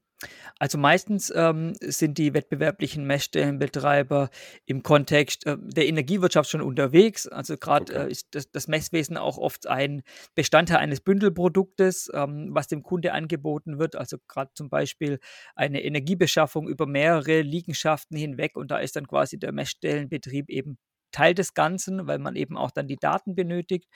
[0.59, 4.29] Also meistens ähm, sind die wettbewerblichen Messstellenbetreiber
[4.65, 7.27] im Kontext äh, der Energiewirtschaft schon unterwegs.
[7.27, 8.07] Also gerade okay.
[8.07, 10.03] äh, ist das, das, Messwesen auch oft ein
[10.36, 13.95] Bestandteil eines Bündelproduktes, ähm, was dem Kunde angeboten wird.
[13.95, 15.19] Also gerade zum Beispiel
[15.55, 20.77] eine Energiebeschaffung über mehrere Liegenschaften hinweg und da ist dann quasi der Messstellenbetrieb eben
[21.13, 23.88] Teil des Ganzen, weil man eben auch dann die Daten benötigt.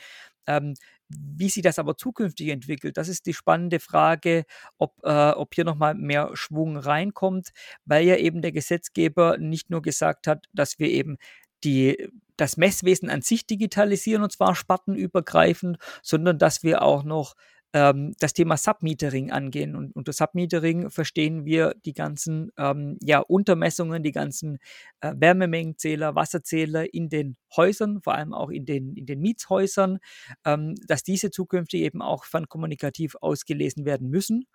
[0.48, 0.76] Ähm,
[1.10, 4.46] wie sich das aber zukünftig entwickelt, das ist die spannende Frage,
[4.78, 7.50] ob, äh, ob hier nochmal mehr Schwung reinkommt,
[7.86, 11.18] weil ja eben der Gesetzgeber nicht nur gesagt hat, dass wir eben
[11.64, 17.36] die, das Messwesen an sich digitalisieren und zwar spartenübergreifend, sondern dass wir auch noch
[17.74, 19.76] ähm, das Thema Submetering angehen.
[19.76, 24.58] Und unter Submetering verstehen wir die ganzen ähm, ja, Untermessungen, die ganzen
[25.02, 30.00] äh, Wärmemengenzähler, Wasserzähler in den Häusern, vor allem auch in den, in den Mietshäusern,
[30.46, 34.46] ähm, dass diese zukünftig eben auch fernkommunikativ ausgelesen werden müssen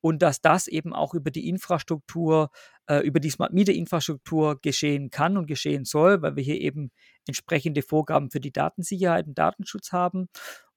[0.00, 2.50] und dass das eben auch über die Infrastruktur,
[2.86, 6.90] äh, über die Smart Meter Infrastruktur geschehen kann und geschehen soll, weil wir hier eben
[7.26, 10.28] entsprechende Vorgaben für die Datensicherheit und Datenschutz haben.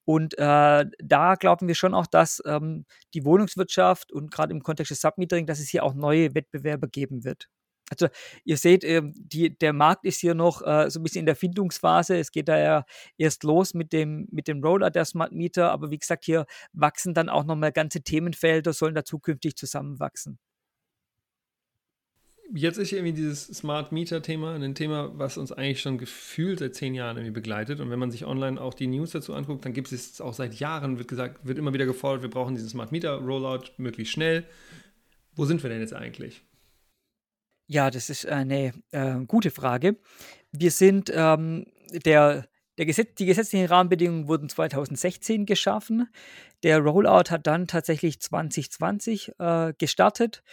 [0.10, 4.90] Und äh, da glauben wir schon auch, dass ähm, die Wohnungswirtschaft und gerade im Kontext
[4.90, 7.48] des Submetering, dass es hier auch neue Wettbewerber geben wird.
[7.92, 8.08] Also
[8.44, 11.36] ihr seht, äh, die, der Markt ist hier noch äh, so ein bisschen in der
[11.36, 12.18] Findungsphase.
[12.18, 12.86] Es geht da ja
[13.20, 17.14] erst los mit dem, mit dem Rollout der Smart Meter, aber wie gesagt, hier wachsen
[17.14, 20.40] dann auch nochmal ganze Themenfelder, sollen da zukünftig zusammenwachsen
[22.54, 26.96] jetzt ist irgendwie dieses Smart Meter-Thema ein Thema, was uns eigentlich schon gefühlt seit zehn
[26.96, 27.80] Jahren irgendwie begleitet.
[27.80, 30.56] Und wenn man sich online auch die News dazu anguckt, dann gibt es auch seit
[30.56, 34.46] Jahren, wird gesagt, wird immer wieder gefordert, wir brauchen diesen Smart Meter-Rollout möglichst schnell.
[35.36, 36.44] Wo sind wir denn jetzt eigentlich?
[37.68, 39.98] Ja, das ist eine äh, gute Frage.
[40.52, 41.66] Wir sind ähm,
[42.06, 46.10] der Gesetz, die gesetzlichen Rahmenbedingungen wurden 2016 geschaffen.
[46.64, 50.44] Der Rollout hat dann tatsächlich 2020 äh, gestartet.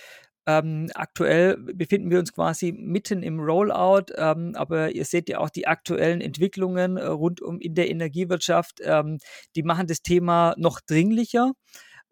[0.47, 5.51] Ähm, aktuell befinden wir uns quasi mitten im Rollout, ähm, aber ihr seht ja auch
[5.51, 9.19] die aktuellen Entwicklungen äh, rund um in der Energiewirtschaft, ähm,
[9.57, 11.53] die machen das Thema noch dringlicher.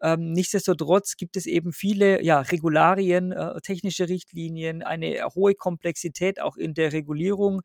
[0.01, 6.57] Ähm, nichtsdestotrotz gibt es eben viele ja, Regularien, äh, technische Richtlinien, eine hohe Komplexität auch
[6.57, 7.61] in der Regulierung,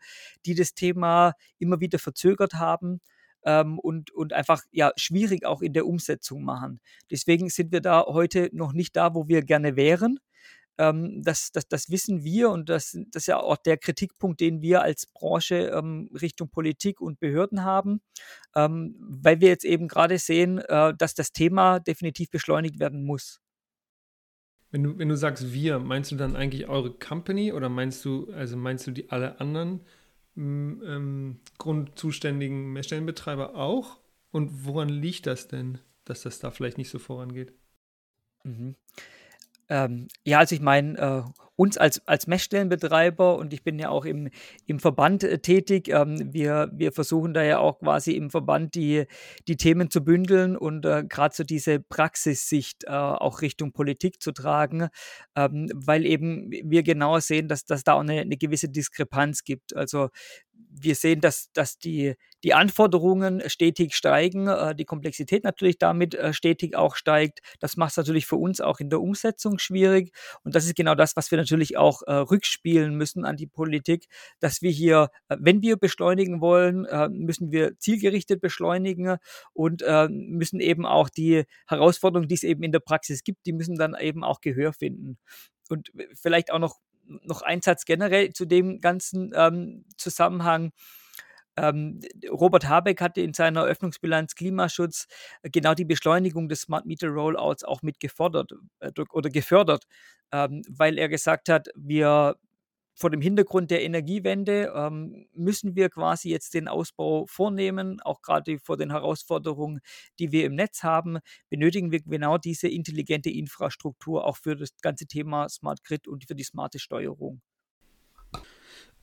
[0.46, 3.00] die das Thema immer wieder verzögert haben.
[3.44, 6.80] ähm, und, und einfach ja schwierig auch in der Umsetzung machen.
[7.11, 10.18] Deswegen sind wir da heute noch nicht da, wo wir gerne wären.
[10.81, 14.62] Ähm, das, das, das wissen wir und das, das ist ja auch der Kritikpunkt, den
[14.62, 18.01] wir als Branche ähm, Richtung Politik und Behörden haben,
[18.57, 23.43] ähm, weil wir jetzt eben gerade sehen, äh, dass das Thema definitiv beschleunigt werden muss.
[24.71, 28.33] Wenn du, wenn du sagst wir, meinst du dann eigentlich eure Company oder meinst du,
[28.33, 29.81] also meinst du die alle anderen
[30.35, 33.99] ähm, grundzuständigen Messstellenbetreiber auch?
[34.31, 37.53] Und woran liegt das denn, dass das da vielleicht nicht so vorangeht?
[38.45, 38.77] Mhm.
[39.70, 41.22] Ähm, ja, also ich meine, äh,
[41.61, 44.30] uns als, als Messstellenbetreiber und ich bin ja auch im,
[44.66, 45.88] im Verband äh, tätig.
[45.88, 49.04] Ähm, wir, wir versuchen da ja auch quasi im Verband die,
[49.46, 54.33] die Themen zu bündeln und äh, gerade so diese Praxissicht äh, auch Richtung Politik zu
[54.33, 54.88] tragen,
[55.37, 59.76] ähm, weil eben wir genauer sehen, dass, dass da auch eine, eine gewisse Diskrepanz gibt.
[59.76, 60.09] Also
[60.68, 66.33] wir sehen, dass, dass die, die Anforderungen stetig steigen, äh, die Komplexität natürlich damit äh,
[66.33, 67.40] stetig auch steigt.
[67.61, 70.12] Das macht es natürlich für uns auch in der Umsetzung schwierig.
[70.42, 74.07] Und das ist genau das, was wir natürlich auch äh, rückspielen müssen an die Politik,
[74.40, 79.16] dass wir hier, äh, wenn wir beschleunigen wollen, äh, müssen wir zielgerichtet beschleunigen
[79.53, 83.53] und äh, müssen eben auch die Herausforderungen, die es eben in der Praxis gibt, die
[83.53, 85.18] müssen dann eben auch Gehör finden.
[85.68, 86.81] Und vielleicht auch noch
[87.23, 90.73] noch ein Satz generell zu dem ganzen ähm, Zusammenhang.
[91.57, 95.07] Ähm, Robert Habeck hatte in seiner Eröffnungsbilanz Klimaschutz
[95.42, 99.85] äh, genau die Beschleunigung des Smart Meter Rollouts auch mit gefordert äh, oder gefördert,
[100.33, 102.37] ähm, weil er gesagt hat, wir
[103.00, 108.58] vor dem Hintergrund der Energiewende ähm, müssen wir quasi jetzt den Ausbau vornehmen, auch gerade
[108.58, 109.80] vor den Herausforderungen,
[110.18, 115.06] die wir im Netz haben, benötigen wir genau diese intelligente Infrastruktur auch für das ganze
[115.06, 117.40] Thema Smart Grid und für die smarte Steuerung.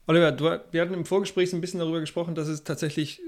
[0.06, 3.20] Oliver, du, wir hatten im Vorgespräch ein bisschen darüber gesprochen, dass es tatsächlich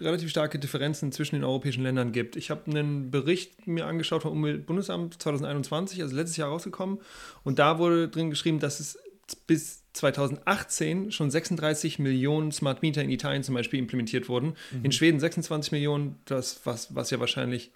[0.00, 2.36] relativ starke Differenzen zwischen den europäischen Ländern gibt.
[2.36, 6.98] Ich habe einen Bericht mir angeschaut vom Umweltbundesamt 2021, also letztes Jahr rausgekommen,
[7.42, 8.98] und da wurde drin geschrieben, dass es
[9.46, 14.54] bis 2018 schon 36 Millionen Smart Meter in Italien zum Beispiel implementiert wurden.
[14.72, 14.84] Mhm.
[14.84, 17.70] In Schweden 26 Millionen, das was, was ja wahrscheinlich,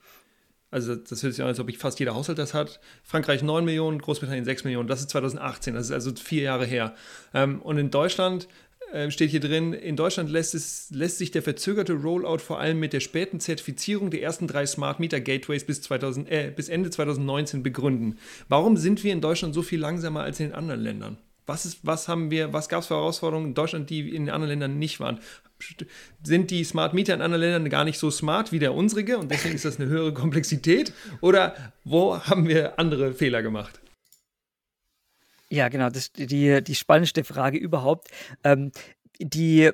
[0.70, 2.80] also das hört sich an, als ob ich fast jeder Haushalt das hat.
[3.04, 4.88] Frankreich 9 Millionen, Großbritannien 6 Millionen.
[4.88, 6.94] Das ist 2018, das ist also vier Jahre her.
[7.32, 8.48] Ähm, und in Deutschland
[8.92, 12.80] äh, steht hier drin, in Deutschland lässt, es, lässt sich der verzögerte Rollout vor allem
[12.80, 16.90] mit der späten Zertifizierung der ersten drei Smart Meter Gateways bis, 2000, äh, bis Ende
[16.90, 18.18] 2019 begründen.
[18.48, 21.18] Warum sind wir in Deutschland so viel langsamer als in den anderen Ländern?
[21.48, 24.50] Was, ist, was haben wir, was gab es für Herausforderungen in Deutschland, die in anderen
[24.50, 25.18] Ländern nicht waren?
[26.22, 29.30] Sind die Smart Meter in anderen Ländern gar nicht so smart wie der unsrige und
[29.30, 30.92] deswegen ist das eine höhere Komplexität?
[31.22, 33.80] Oder wo haben wir andere Fehler gemacht?
[35.48, 38.08] Ja, genau, das ist die, die spannendste Frage überhaupt.
[38.44, 38.70] Ähm,
[39.18, 39.70] die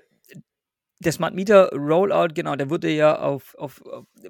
[1.04, 3.82] der Smart Meter Rollout, genau, der wurde ja auf, auf,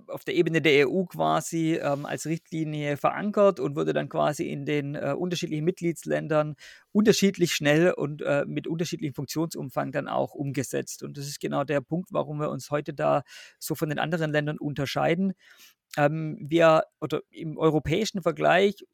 [0.09, 4.67] auf der Ebene der EU quasi ähm, als Richtlinie verankert und wurde dann quasi in
[4.67, 6.57] den äh, unterschiedlichen Mitgliedsländern
[6.93, 11.03] unterschiedlich schnell und äh, mit unterschiedlichem Funktionsumfang dann auch umgesetzt.
[11.03, 13.23] Und das ist genau der Punkt, warum wir uns heute da
[13.59, 15.35] so von den anderen Ländern unterscheiden.
[15.97, 18.85] Ähm, wir oder im europäischen Vergleich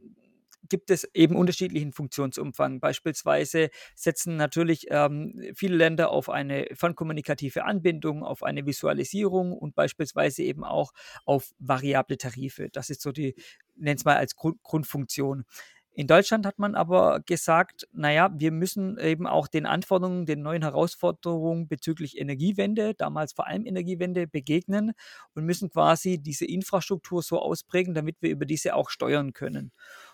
[0.70, 2.80] gibt es eben unterschiedlichen Funktionsumfang.
[2.80, 10.42] Beispielsweise setzen natürlich ähm, viele Länder auf eine fernkommunikative Anbindung, auf eine Visualisierung und beispielsweise
[10.42, 10.92] eben auch
[11.26, 12.70] auf variable Tarife.
[12.72, 13.34] Das ist so die,
[13.76, 15.44] nennt es mal als Grund, Grundfunktion.
[15.92, 20.62] In Deutschland hat man aber gesagt, naja, wir müssen eben auch den Anforderungen, den neuen
[20.62, 24.92] Herausforderungen bezüglich Energiewende, damals vor allem Energiewende, begegnen
[25.34, 29.72] und müssen quasi diese Infrastruktur so ausprägen, damit wir über diese auch steuern können.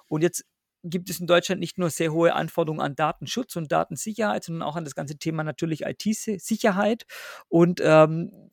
[0.08, 0.44] Und jetzt
[0.82, 4.76] gibt es in Deutschland nicht nur sehr hohe Anforderungen an Datenschutz und Datensicherheit, sondern auch
[4.76, 7.06] an das ganze Thema natürlich IT-Sicherheit
[7.48, 8.50] und ähm,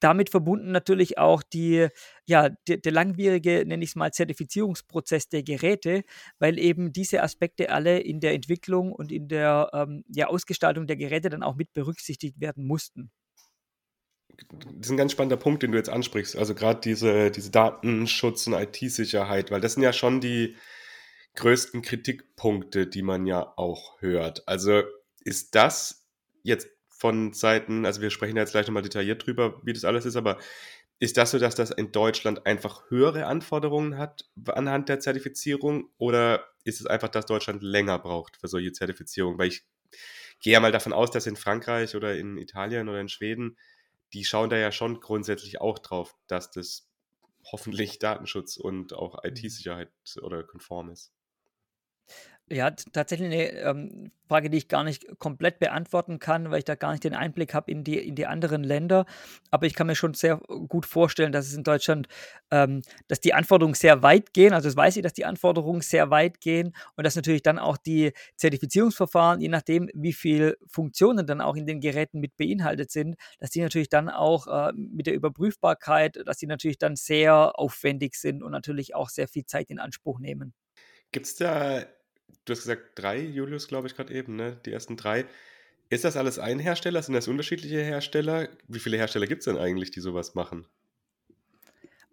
[0.00, 1.88] damit verbunden natürlich auch die,
[2.26, 6.04] ja, der, der langwierige, nenne ich es mal, Zertifizierungsprozess der Geräte,
[6.38, 10.96] weil eben diese Aspekte alle in der Entwicklung und in der ähm, ja, Ausgestaltung der
[10.96, 13.10] Geräte dann auch mit berücksichtigt werden mussten.
[14.52, 16.36] Das ist ein ganz spannender Punkt, den du jetzt ansprichst.
[16.36, 20.54] Also gerade diese, diese Datenschutz und IT-Sicherheit, weil das sind ja schon die,
[21.38, 24.46] größten Kritikpunkte, die man ja auch hört.
[24.46, 24.82] Also
[25.20, 26.06] ist das
[26.42, 30.16] jetzt von Seiten, also wir sprechen jetzt gleich nochmal detailliert drüber, wie das alles ist,
[30.16, 30.38] aber
[30.98, 36.44] ist das so, dass das in Deutschland einfach höhere Anforderungen hat anhand der Zertifizierung oder
[36.64, 39.38] ist es einfach, dass Deutschland länger braucht für solche Zertifizierung?
[39.38, 39.64] Weil ich
[40.40, 43.56] gehe ja mal davon aus, dass in Frankreich oder in Italien oder in Schweden,
[44.12, 46.90] die schauen da ja schon grundsätzlich auch drauf, dass das
[47.52, 49.30] hoffentlich Datenschutz und auch mhm.
[49.30, 51.12] IT-Sicherheit oder konform ist.
[52.50, 56.76] Ja, tatsächlich eine ähm, Frage, die ich gar nicht komplett beantworten kann, weil ich da
[56.76, 59.04] gar nicht den Einblick habe in die, in die anderen Länder.
[59.50, 62.08] Aber ich kann mir schon sehr gut vorstellen, dass es in Deutschland,
[62.50, 64.54] ähm, dass die Anforderungen sehr weit gehen.
[64.54, 67.76] Also das weiß ich, dass die Anforderungen sehr weit gehen und dass natürlich dann auch
[67.76, 73.16] die Zertifizierungsverfahren, je nachdem, wie viele Funktionen dann auch in den Geräten mit beinhaltet sind,
[73.40, 78.14] dass die natürlich dann auch äh, mit der Überprüfbarkeit, dass die natürlich dann sehr aufwendig
[78.14, 80.54] sind und natürlich auch sehr viel Zeit in Anspruch nehmen.
[81.12, 81.86] Gibt es da
[82.44, 84.58] du hast gesagt drei, Julius, glaube ich, gerade eben, ne?
[84.64, 85.26] Die ersten drei.
[85.90, 87.02] Ist das alles ein Hersteller?
[87.02, 88.48] Sind das unterschiedliche Hersteller?
[88.66, 90.66] Wie viele Hersteller gibt es denn eigentlich, die sowas machen?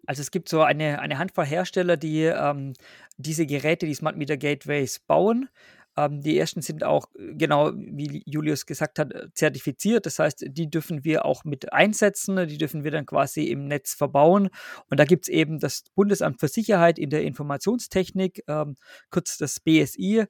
[0.06, 2.74] Also es gibt so eine, eine Handvoll Hersteller, die ähm,
[3.16, 5.48] diese Geräte, die Smart Meter Gateways bauen.
[5.96, 10.06] Ähm, die ersten sind auch, äh, genau wie Julius gesagt hat, äh, zertifiziert.
[10.06, 13.94] Das heißt, die dürfen wir auch mit einsetzen, die dürfen wir dann quasi im Netz
[13.94, 14.50] verbauen.
[14.90, 18.76] Und da gibt es eben das Bundesamt für Sicherheit in der Informationstechnik, ähm,
[19.10, 20.26] kurz das BSI,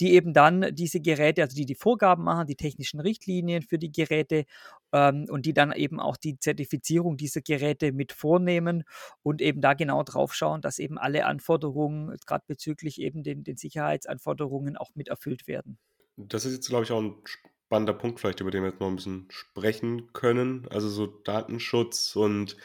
[0.00, 3.92] die eben dann diese Geräte, also die die Vorgaben machen, die technischen Richtlinien für die
[3.92, 4.44] Geräte
[4.92, 8.84] ähm, und die dann eben auch die Zertifizierung dieser Geräte mit vornehmen
[9.22, 13.56] und eben da genau drauf schauen, dass eben alle Anforderungen, gerade bezüglich eben den, den
[13.56, 15.78] Sicherheitsanforderungen, auch mit erfüllt werden.
[16.16, 18.88] Das ist jetzt, glaube ich, auch ein spannender Punkt, vielleicht, über den wir jetzt noch
[18.88, 20.66] ein bisschen sprechen können.
[20.70, 22.56] Also so Datenschutz und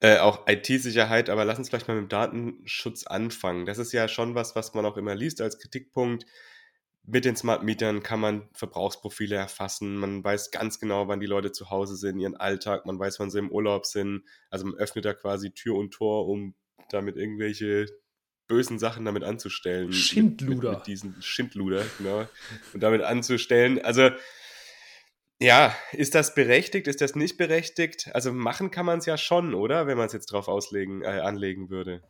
[0.00, 3.66] äh, auch IT-Sicherheit, aber lass uns vielleicht mal mit dem Datenschutz anfangen.
[3.66, 6.26] Das ist ja schon was, was man auch immer liest als Kritikpunkt.
[7.06, 9.96] Mit den Smart Metern kann man Verbrauchsprofile erfassen.
[9.96, 12.86] Man weiß ganz genau, wann die Leute zu Hause sind, ihren Alltag.
[12.86, 14.24] Man weiß, wann sie im Urlaub sind.
[14.50, 16.54] Also man öffnet da quasi Tür und Tor, um
[16.90, 17.86] damit irgendwelche
[18.46, 19.92] bösen Sachen damit anzustellen.
[19.92, 20.70] Schindluder.
[20.70, 22.26] Mit, mit diesen Schindluder, genau.
[22.72, 23.82] Und damit anzustellen.
[23.84, 24.10] Also
[25.44, 26.88] ja, ist das berechtigt?
[26.88, 28.10] Ist das nicht berechtigt?
[28.14, 29.86] Also machen kann man es ja schon, oder?
[29.86, 32.02] Wenn man es jetzt drauf auslegen, äh, anlegen würde.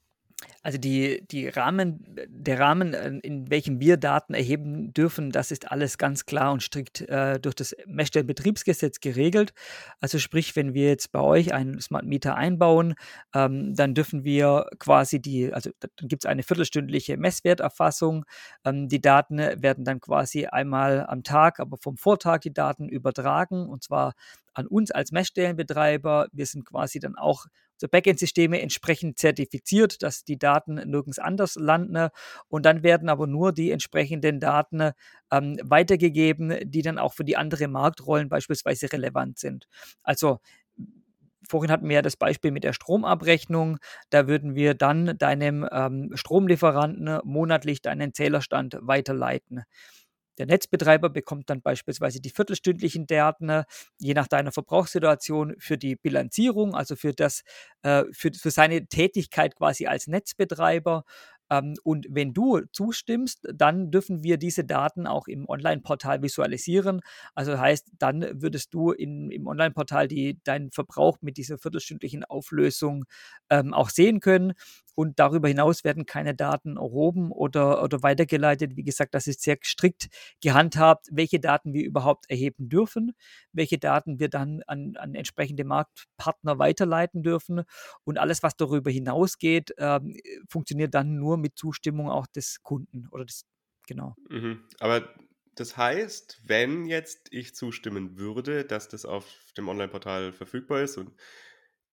[0.62, 5.70] Also die, die Rahmen, der Rahmen, äh, in welchem wir Daten erheben dürfen, das ist
[5.70, 9.52] alles ganz klar und strikt äh, durch das Messstellenbetriebsgesetz geregelt.
[10.00, 12.94] Also sprich, wenn wir jetzt bei euch einen Smart Meter einbauen,
[13.35, 18.24] ähm, dann dürfen wir quasi die, also dann gibt es eine viertelstündliche Messwerterfassung.
[18.64, 23.68] Ähm, die Daten werden dann quasi einmal am Tag, aber vom Vortag die Daten übertragen
[23.68, 24.14] und zwar
[24.54, 26.28] an uns als Messstellenbetreiber.
[26.33, 27.46] Wir sind quasi dann auch
[27.85, 32.09] unsere Backend-Systeme entsprechend zertifiziert, dass die Daten nirgends anders landen.
[32.49, 34.92] Und dann werden aber nur die entsprechenden Daten
[35.31, 39.66] ähm, weitergegeben, die dann auch für die anderen Marktrollen beispielsweise relevant sind.
[40.03, 40.38] Also
[41.47, 43.77] Vorhin hatten wir ja das Beispiel mit der Stromabrechnung.
[44.09, 49.64] Da würden wir dann deinem ähm, Stromlieferanten monatlich deinen Zählerstand weiterleiten.
[50.38, 53.64] Der Netzbetreiber bekommt dann beispielsweise die viertelstündlichen Daten,
[53.99, 57.42] je nach deiner Verbrauchssituation, für die Bilanzierung, also für, das,
[57.83, 61.05] äh, für, für seine Tätigkeit quasi als Netzbetreiber.
[61.50, 67.00] Ähm, und wenn du zustimmst, dann dürfen wir diese Daten auch im Online-Portal visualisieren.
[67.35, 70.09] Also heißt, dann würdest du in, im Online-Portal
[70.44, 73.04] deinen Verbrauch mit dieser viertelstündlichen Auflösung
[73.50, 74.54] ähm, auch sehen können.
[74.96, 78.76] Und darüber hinaus werden keine Daten erhoben oder, oder weitergeleitet.
[78.76, 80.07] Wie gesagt, das ist sehr strikt
[80.40, 83.12] gehandhabt, welche Daten wir überhaupt erheben dürfen,
[83.52, 87.62] welche Daten wir dann an, an entsprechende Marktpartner weiterleiten dürfen.
[88.04, 90.16] Und alles, was darüber hinausgeht, ähm,
[90.48, 93.44] funktioniert dann nur mit Zustimmung auch des Kunden oder des,
[93.87, 94.14] genau.
[94.29, 94.64] Mhm.
[94.81, 95.14] Aber
[95.55, 101.12] das heißt, wenn jetzt ich zustimmen würde, dass das auf dem Online-Portal verfügbar ist und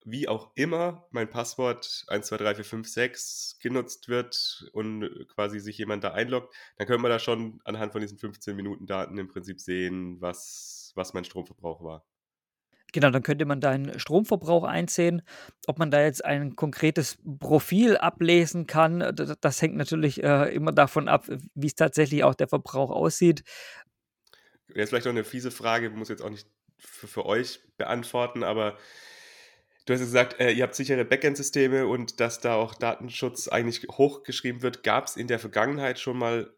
[0.04, 6.88] wie auch immer mein Passwort 123456 genutzt wird und quasi sich jemand da einloggt, dann
[6.88, 11.14] können wir da schon anhand von diesen 15 Minuten Daten im Prinzip sehen, was, was
[11.14, 12.06] mein Stromverbrauch war.
[12.92, 15.22] Genau, dann könnte man deinen Stromverbrauch einsehen.
[15.68, 20.72] Ob man da jetzt ein konkretes Profil ablesen kann, das, das hängt natürlich äh, immer
[20.72, 21.26] davon ab,
[21.56, 23.44] wie es tatsächlich auch der Verbrauch aussieht.
[24.74, 28.78] Jetzt vielleicht noch eine fiese Frage, muss jetzt auch nicht für, für euch beantworten, aber
[29.86, 34.62] Du hast gesagt, äh, ihr habt sichere Backend-Systeme und dass da auch Datenschutz eigentlich hochgeschrieben
[34.62, 34.84] wird.
[34.84, 36.54] Gab es in der Vergangenheit schon mal,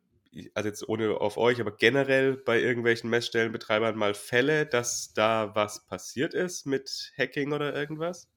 [0.53, 5.85] also jetzt ohne auf euch, aber generell bei irgendwelchen Messstellenbetreibern mal Fälle, dass da was
[5.85, 8.29] passiert ist mit Hacking oder irgendwas?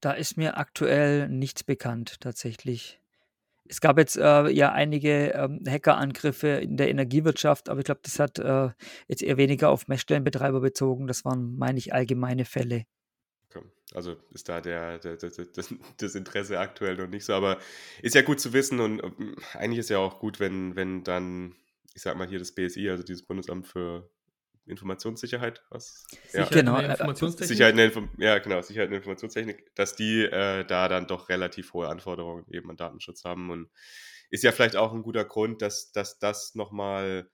[0.00, 3.00] Da ist mir aktuell nichts bekannt, tatsächlich.
[3.68, 8.18] Es gab jetzt äh, ja einige ähm, Hackerangriffe in der Energiewirtschaft, aber ich glaube, das
[8.18, 8.70] hat äh,
[9.06, 11.06] jetzt eher weniger auf Messstellenbetreiber bezogen.
[11.06, 12.86] Das waren, meine ich, allgemeine Fälle.
[13.94, 17.58] Also ist da der, der, der, das, das, Interesse aktuell noch nicht so, aber
[18.02, 19.02] ist ja gut zu wissen und
[19.54, 21.56] eigentlich ist ja auch gut, wenn, wenn dann,
[21.94, 24.08] ich sag mal hier das BSI, also dieses Bundesamt für
[24.66, 26.06] Informationssicherheit, was?
[26.28, 27.48] Sicherheit genau, in der Informationstechnik.
[27.48, 31.06] Sicherheit in der Inform ja, genau, Sicherheit in der Informationstechnik, dass die äh, da dann
[31.06, 33.68] doch relativ hohe Anforderungen eben an Datenschutz haben und
[34.30, 37.28] ist ja vielleicht auch ein guter Grund, dass, dass das nochmal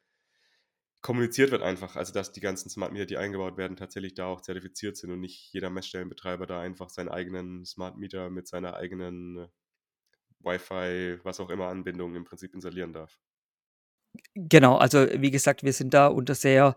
[1.07, 4.41] kommuniziert wird einfach, also dass die ganzen Smart Meter, die eingebaut werden, tatsächlich da auch
[4.41, 9.39] zertifiziert sind und nicht jeder Messstellenbetreiber da einfach seinen eigenen Smart Meter mit seiner eigenen
[9.39, 9.49] äh,
[10.41, 13.21] Wi-Fi, was auch immer Anbindung im Prinzip installieren darf.
[14.35, 16.75] Genau, also wie gesagt, wir sind da unter sehr,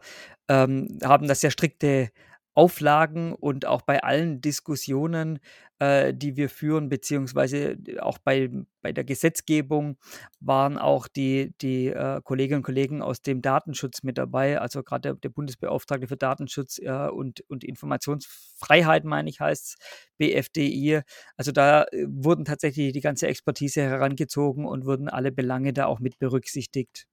[0.48, 2.12] ähm, haben da sehr strikte
[2.54, 5.40] Auflagen und auch bei allen Diskussionen,
[5.80, 8.50] äh, die wir führen, beziehungsweise auch bei,
[8.82, 9.98] bei der Gesetzgebung
[10.40, 15.02] waren auch die, die äh, Kolleginnen und Kollegen aus dem Datenschutz mit dabei, also gerade
[15.02, 19.78] der, der Bundesbeauftragte für Datenschutz äh, und, und Informationsfreiheit, meine ich, heißt es,
[20.18, 21.02] BFDI.
[21.38, 26.00] Also da äh, wurden tatsächlich die ganze Expertise herangezogen und wurden alle Belange da auch
[26.00, 27.08] mit berücksichtigt.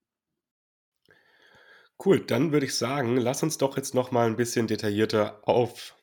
[2.03, 5.96] Cool, dann würde ich sagen, lass uns doch jetzt noch mal ein bisschen detaillierter auf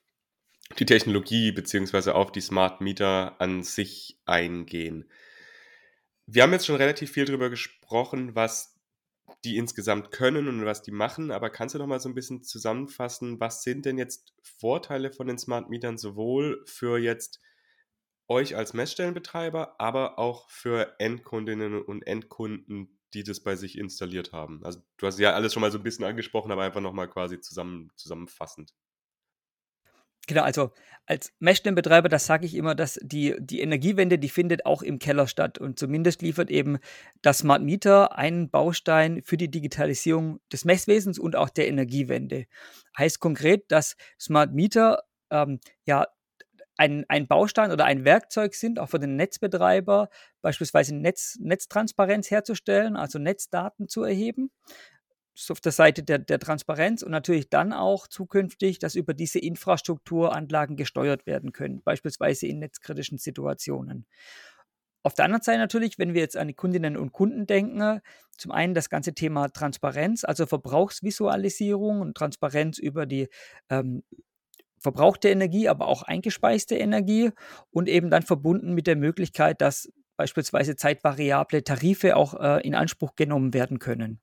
[0.79, 5.11] die Technologie beziehungsweise auf die Smart Meter an sich eingehen.
[6.27, 8.81] Wir haben jetzt schon relativ viel darüber gesprochen, was
[9.45, 12.43] die insgesamt können und was die machen, aber kannst du noch mal so ein bisschen
[12.43, 17.41] zusammenfassen, was sind denn jetzt Vorteile von den Smart Metern sowohl für jetzt
[18.27, 24.65] euch als Messstellenbetreiber, aber auch für Endkundinnen und Endkunden, die das bei sich installiert haben.
[24.65, 27.41] Also du hast ja alles schon mal so ein bisschen angesprochen, aber einfach nochmal quasi
[27.41, 28.73] zusammen, zusammenfassend.
[30.27, 30.71] Genau, also
[31.07, 35.27] als Messstellenbetreiber, das sage ich immer, dass die, die Energiewende, die findet auch im Keller
[35.27, 35.59] statt.
[35.59, 36.79] Und zumindest liefert eben
[37.21, 42.47] das Smart Meter einen Baustein für die Digitalisierung des Messwesens und auch der Energiewende.
[42.97, 46.07] Heißt konkret, dass Smart Meter ähm, ja
[46.77, 50.09] ein, ein Baustein oder ein Werkzeug sind, auch für den Netzbetreiber,
[50.43, 54.51] beispielsweise Netz, Netztransparenz herzustellen, also Netzdaten zu erheben.
[55.49, 60.77] Auf der Seite der, der Transparenz und natürlich dann auch zukünftig, dass über diese Infrastrukturanlagen
[60.77, 64.07] gesteuert werden können, beispielsweise in netzkritischen Situationen.
[65.03, 68.01] Auf der anderen Seite natürlich, wenn wir jetzt an die Kundinnen und Kunden denken,
[68.39, 73.29] zum einen das ganze Thema Transparenz, also Verbrauchsvisualisierung und Transparenz über die
[73.69, 74.03] ähm,
[74.79, 77.33] verbrauchte Energie, aber auch eingespeiste Energie
[77.71, 83.15] und eben dann verbunden mit der Möglichkeit, dass beispielsweise zeitvariable Tarife auch äh, in Anspruch
[83.15, 84.21] genommen werden können.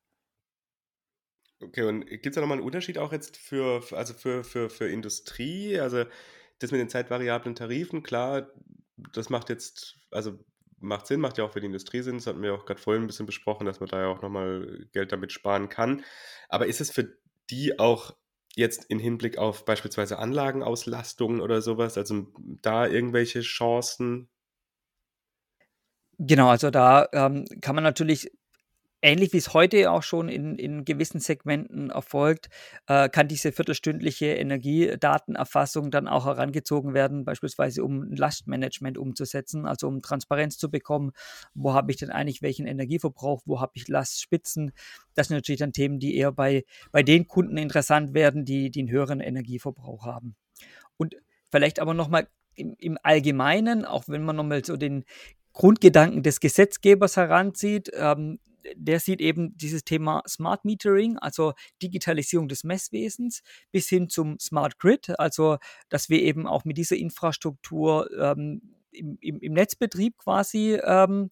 [1.61, 4.89] Okay, und gibt es da nochmal einen Unterschied auch jetzt für, also für, für, für
[4.89, 5.79] Industrie?
[5.79, 6.05] Also
[6.59, 8.51] das mit den zeitvariablen Tarifen, klar,
[9.13, 10.39] das macht jetzt, also
[10.79, 12.17] macht Sinn, macht ja auch für die Industrie Sinn.
[12.17, 14.87] Das hatten wir auch gerade vorhin ein bisschen besprochen, dass man da ja auch nochmal
[14.91, 16.03] Geld damit sparen kann.
[16.49, 17.17] Aber ist es für
[17.49, 18.15] die auch
[18.55, 22.27] jetzt in Hinblick auf beispielsweise Anlagenauslastungen oder sowas, also
[22.61, 24.29] da irgendwelche Chancen?
[26.17, 28.31] Genau, also da ähm, kann man natürlich
[29.01, 32.49] ähnlich wie es heute auch schon in, in gewissen Segmenten erfolgt,
[32.87, 40.01] äh, kann diese viertelstündliche Energiedatenerfassung dann auch herangezogen werden, beispielsweise um Lastmanagement umzusetzen, also um
[40.01, 41.11] Transparenz zu bekommen,
[41.53, 44.71] wo habe ich denn eigentlich welchen Energieverbrauch, wo habe ich Lastspitzen.
[45.15, 48.81] Das sind natürlich dann Themen, die eher bei, bei den Kunden interessant werden, die, die
[48.81, 50.35] einen höheren Energieverbrauch haben.
[50.97, 51.15] Und
[51.49, 55.05] vielleicht aber nochmal im, im Allgemeinen, auch wenn man nochmal so den
[55.53, 58.39] Grundgedanken des Gesetzgebers heranzieht, ähm,
[58.75, 63.41] der sieht eben dieses Thema Smart Metering, also Digitalisierung des Messwesens,
[63.71, 65.57] bis hin zum Smart Grid, also
[65.89, 71.29] dass wir eben auch mit dieser Infrastruktur ähm, im, im, im, Netzbetrieb quasi ähm,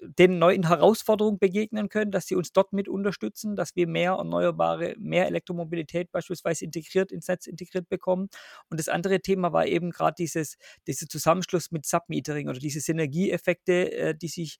[0.00, 4.94] den neuen Herausforderungen begegnen können, dass sie uns dort mit unterstützen, dass wir mehr erneuerbare,
[4.98, 8.28] mehr Elektromobilität beispielsweise integriert ins Netz integriert bekommen.
[8.68, 13.92] Und das andere Thema war eben gerade dieses, dieser Zusammenschluss mit Submetering oder diese Synergieeffekte,
[13.92, 14.58] äh, die sich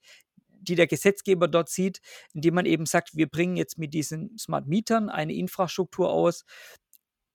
[0.63, 2.01] die der Gesetzgeber dort sieht,
[2.33, 6.45] indem man eben sagt, wir bringen jetzt mit diesen Smart Mietern eine Infrastruktur aus,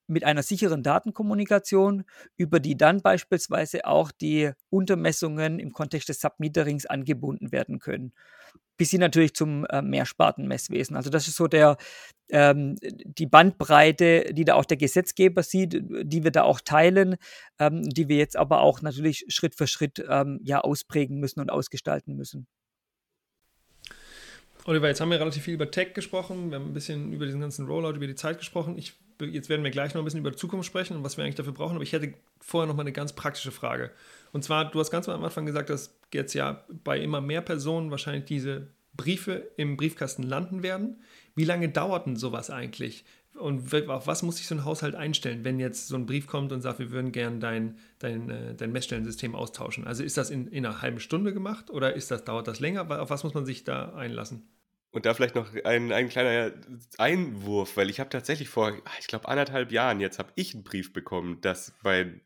[0.08, 2.06] mit einer sicheren Datenkommunikation,
[2.38, 8.14] über die dann beispielsweise auch die Untermessungen im Kontext des Submeterings angebunden werden können.
[8.78, 10.96] Bis hin natürlich zum äh, Mehrspartenmesswesen.
[10.96, 11.78] Also das ist so der,
[12.30, 15.74] ähm, die Bandbreite, die da auch der Gesetzgeber sieht,
[16.04, 17.18] die wir da auch teilen,
[17.60, 21.50] ähm, die wir jetzt aber auch natürlich Schritt für Schritt ähm, ja ausprägen müssen und
[21.50, 22.48] ausgestalten müssen.
[24.68, 27.40] Oliver, jetzt haben wir relativ viel über Tech gesprochen, wir haben ein bisschen über diesen
[27.40, 28.78] ganzen Rollout, über die Zeit gesprochen.
[28.78, 31.24] Ich, jetzt werden wir gleich noch ein bisschen über die Zukunft sprechen und was wir
[31.24, 33.92] eigentlich dafür brauchen, aber ich hätte vorher noch mal eine ganz praktische Frage.
[34.34, 37.92] Und zwar, du hast ganz am Anfang gesagt, dass jetzt ja bei immer mehr Personen
[37.92, 41.02] wahrscheinlich diese Briefe im Briefkasten landen werden.
[41.34, 43.06] Wie lange dauert denn sowas eigentlich?
[43.36, 46.52] Und auf was muss sich so ein Haushalt einstellen, wenn jetzt so ein Brief kommt
[46.52, 49.88] und sagt, wir würden gerne dein, dein, äh, dein Messstellensystem austauschen?
[49.88, 53.00] Also ist das in, in einer halben Stunde gemacht oder ist das, dauert das länger?
[53.00, 54.44] Auf was muss man sich da einlassen?
[54.92, 56.54] Und da vielleicht noch ein, ein kleiner
[56.98, 60.94] Einwurf, weil ich habe tatsächlich vor, ich glaube, anderthalb Jahren jetzt habe ich einen Brief
[60.94, 62.22] bekommen, dass mein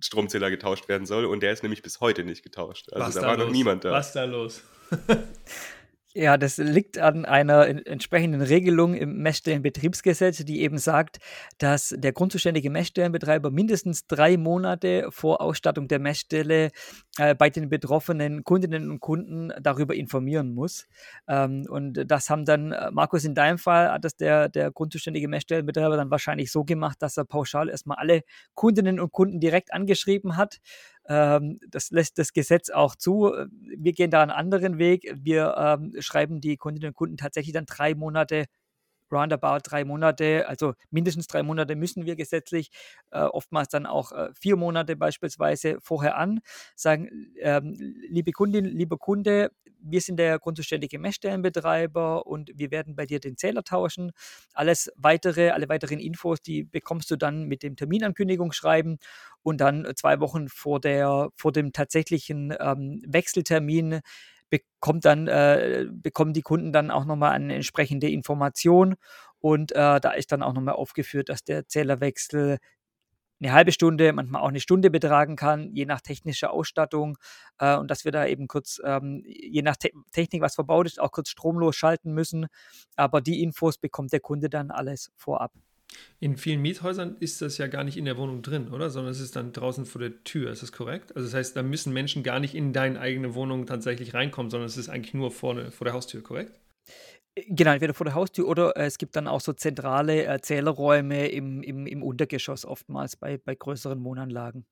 [0.00, 2.92] Stromzähler getauscht werden soll und der ist nämlich bis heute nicht getauscht.
[2.92, 3.46] Also Was da, da war los?
[3.46, 3.92] noch niemand da.
[3.92, 4.62] Was da los?
[6.20, 11.18] Ja, das liegt an einer entsprechenden Regelung im Messstellenbetriebsgesetz, die eben sagt,
[11.58, 16.72] dass der grundzuständige Messstellenbetreiber mindestens drei Monate vor Ausstattung der Messstelle
[17.18, 20.88] äh, bei den betroffenen Kundinnen und Kunden darüber informieren muss.
[21.28, 25.28] Ähm, und das haben dann, äh, Markus, in deinem Fall hat das der, der grundzuständige
[25.28, 28.22] Messstellenbetreiber dann wahrscheinlich so gemacht, dass er pauschal erstmal alle
[28.54, 30.58] Kundinnen und Kunden direkt angeschrieben hat
[31.08, 33.32] ähm, das lässt das Gesetz auch zu.
[33.76, 35.12] Wir gehen da einen anderen Weg.
[35.16, 38.46] Wir ähm, schreiben die Kundinnen und Kunden tatsächlich dann drei Monate
[39.10, 42.70] roundabout drei Monate, also mindestens drei Monate müssen wir gesetzlich,
[43.10, 46.40] äh, oftmals dann auch äh, vier Monate beispielsweise vorher an,
[46.76, 47.74] sagen, ähm,
[48.08, 49.50] liebe Kundin, lieber Kunde,
[49.80, 54.12] wir sind der grundzuständige Messstellenbetreiber und wir werden bei dir den Zähler tauschen.
[54.52, 58.98] Alles weitere, alle weiteren Infos, die bekommst du dann mit dem Terminankündigungsschreiben
[59.42, 64.00] und dann zwei Wochen vor, der, vor dem tatsächlichen ähm, Wechseltermin
[64.50, 68.96] bekommt dann, äh, bekommen die Kunden dann auch nochmal eine entsprechende Information.
[69.40, 72.58] Und äh, da ist dann auch nochmal aufgeführt, dass der Zählerwechsel
[73.40, 77.18] eine halbe Stunde, manchmal auch eine Stunde betragen kann, je nach technischer Ausstattung.
[77.58, 81.00] Äh, und dass wir da eben kurz, ähm, je nach Te Technik, was verbaut ist,
[81.00, 82.46] auch kurz stromlos schalten müssen.
[82.96, 85.52] Aber die Infos bekommt der Kunde dann alles vorab.
[86.20, 88.90] In vielen Miethäusern ist das ja gar nicht in der Wohnung drin, oder?
[88.90, 90.50] Sondern es ist dann draußen vor der Tür.
[90.50, 91.16] Ist das korrekt?
[91.16, 94.66] Also das heißt, da müssen Menschen gar nicht in deine eigene Wohnung tatsächlich reinkommen, sondern
[94.66, 96.58] es ist eigentlich nur vorne vor der Haustür, korrekt?
[97.46, 101.28] Genau, entweder vor der Haustür oder äh, es gibt dann auch so zentrale äh, Zählerräume
[101.28, 104.66] im, im, im Untergeschoss oftmals bei, bei größeren Wohnanlagen.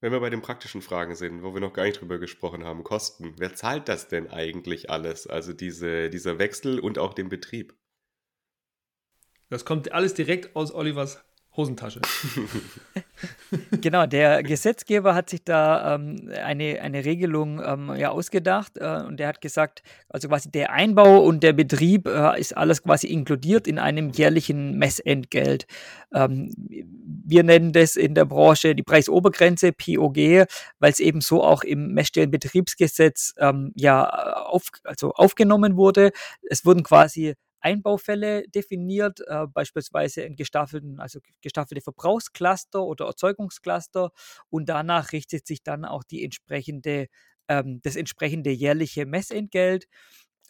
[0.00, 2.84] Wenn wir bei den praktischen Fragen sind, wo wir noch gar nicht drüber gesprochen haben,
[2.84, 5.26] Kosten, wer zahlt das denn eigentlich alles?
[5.26, 7.74] Also diese, dieser Wechsel und auch den Betrieb?
[9.50, 11.22] Das kommt alles direkt aus Olivers
[11.56, 12.00] Hosentasche.
[13.80, 19.18] genau, der Gesetzgeber hat sich da ähm, eine, eine Regelung ähm, ja, ausgedacht äh, und
[19.18, 23.66] der hat gesagt, also quasi der Einbau und der Betrieb äh, ist alles quasi inkludiert
[23.66, 25.66] in einem jährlichen Messentgelt.
[26.14, 30.46] Ähm, wir nennen das in der Branche die Preisobergrenze POG,
[30.78, 36.12] weil es eben so auch im Messstellenbetriebsgesetz ähm, ja auf, also aufgenommen wurde.
[36.48, 44.10] Es wurden quasi Einbaufälle definiert, äh, beispielsweise in gestaffelten, also gestaffelte Verbrauchscluster oder Erzeugungscluster
[44.50, 47.08] und danach richtet sich dann auch die entsprechende,
[47.48, 49.86] ähm, das entsprechende jährliche Messentgelt.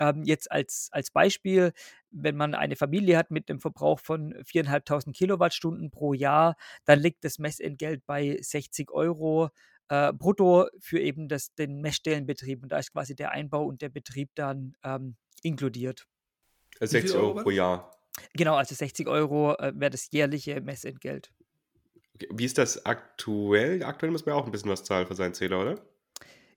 [0.01, 1.73] Ähm, jetzt als, als Beispiel,
[2.11, 6.57] wenn man eine Familie hat mit einem Verbrauch von 4.500 Kilowattstunden pro Jahr,
[6.87, 9.51] dann liegt das Messentgelt bei 60 Euro
[9.89, 12.63] äh, brutto für eben das, den Messstellenbetrieb.
[12.63, 16.07] Und da ist quasi der Einbau und der Betrieb dann ähm, inkludiert.
[16.81, 17.91] 60 Euro, Euro pro Jahr.
[18.35, 21.31] Genau, also 60 Euro äh, wäre das jährliche Messentgelt.
[22.15, 22.29] Okay.
[22.33, 23.83] Wie ist das aktuell?
[23.83, 25.81] Aktuell muss man auch ein bisschen was zahlen für seinen Zähler, oder?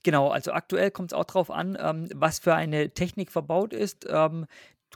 [0.04, 4.06] Genau, also aktuell kommt es auch darauf an, ähm, was für eine Technik verbaut ist.
[4.10, 4.46] Ähm,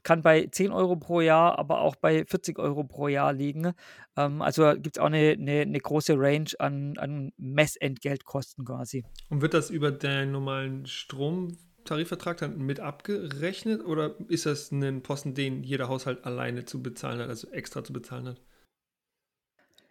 [0.04, 3.74] kann bei 10 Euro pro Jahr, aber auch bei 40 Euro pro Jahr liegen.
[4.16, 9.06] Ähm, also gibt es auch eine, eine, eine, große Range an, an Messentgeltkosten quasi.
[9.30, 11.58] Und wird das über den normalen Strom
[11.88, 17.20] Tarifvertrag dann mit abgerechnet oder ist das ein Posten, den jeder Haushalt alleine zu bezahlen
[17.20, 18.42] hat, also extra zu bezahlen hat?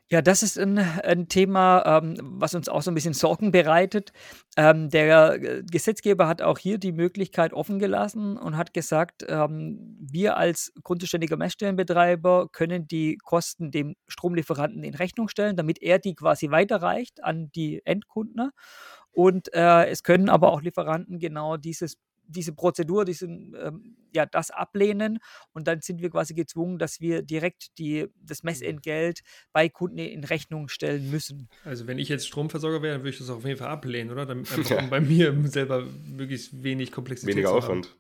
[0.09, 4.13] Ja, das ist ein, ein Thema, ähm, was uns auch so ein bisschen Sorgen bereitet.
[4.57, 9.97] Ähm, der äh, Gesetzgeber hat auch hier die Möglichkeit offen gelassen und hat gesagt, ähm,
[9.99, 16.15] wir als grundzuständiger Messstellenbetreiber können die Kosten dem Stromlieferanten in Rechnung stellen, damit er die
[16.15, 18.51] quasi weiterreicht an die Endkunden.
[19.17, 21.97] Und äh, es können aber auch Lieferanten genau dieses
[22.29, 25.19] diese Prozedur, diesen, ähm, ja, das ablehnen
[25.53, 28.49] und dann sind wir quasi gezwungen, dass wir direkt die, das mhm.
[28.49, 29.21] Messentgelt
[29.53, 31.49] bei Kunden in Rechnung stellen müssen.
[31.65, 34.27] Also wenn ich jetzt Stromversorger wäre, dann würde ich das auf jeden Fall ablehnen, oder?
[34.27, 34.87] Damit einfach ja.
[34.87, 37.97] bei mir selber möglichst wenig Komplexität Weniger Aufwand.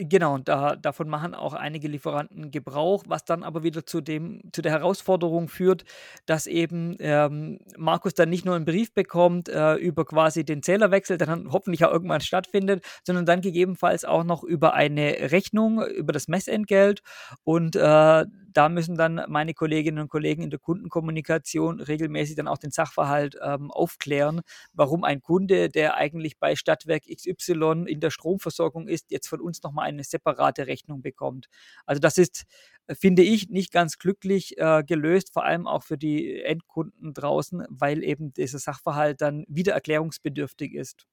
[0.00, 4.40] Genau, und da, davon machen auch einige Lieferanten Gebrauch, was dann aber wieder zu, dem,
[4.52, 5.84] zu der Herausforderung führt,
[6.24, 11.18] dass eben ähm, Markus dann nicht nur einen Brief bekommt äh, über quasi den Zählerwechsel,
[11.18, 16.12] der dann hoffentlich auch irgendwann stattfindet, sondern dann gegebenenfalls auch noch über eine Rechnung, über
[16.12, 17.02] das Messentgelt.
[17.42, 18.24] Und äh,
[18.58, 23.38] da müssen dann meine Kolleginnen und Kollegen in der Kundenkommunikation regelmäßig dann auch den Sachverhalt
[23.40, 24.40] ähm, aufklären,
[24.72, 29.62] warum ein Kunde, der eigentlich bei Stadtwerk XY in der Stromversorgung ist, jetzt von uns
[29.62, 31.46] nochmal eine separate Rechnung bekommt.
[31.86, 32.46] Also das ist,
[32.90, 38.02] finde ich, nicht ganz glücklich äh, gelöst, vor allem auch für die Endkunden draußen, weil
[38.02, 41.06] eben dieser Sachverhalt dann wieder erklärungsbedürftig ist.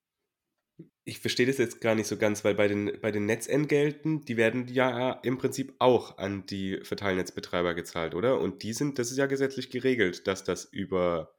[1.07, 4.37] Ich verstehe das jetzt gar nicht so ganz, weil bei den, bei den Netzentgelten, die
[4.37, 8.39] werden ja im Prinzip auch an die Verteilnetzbetreiber gezahlt, oder?
[8.39, 11.35] Und die sind, das ist ja gesetzlich geregelt, dass das über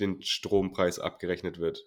[0.00, 1.84] den Strompreis abgerechnet wird.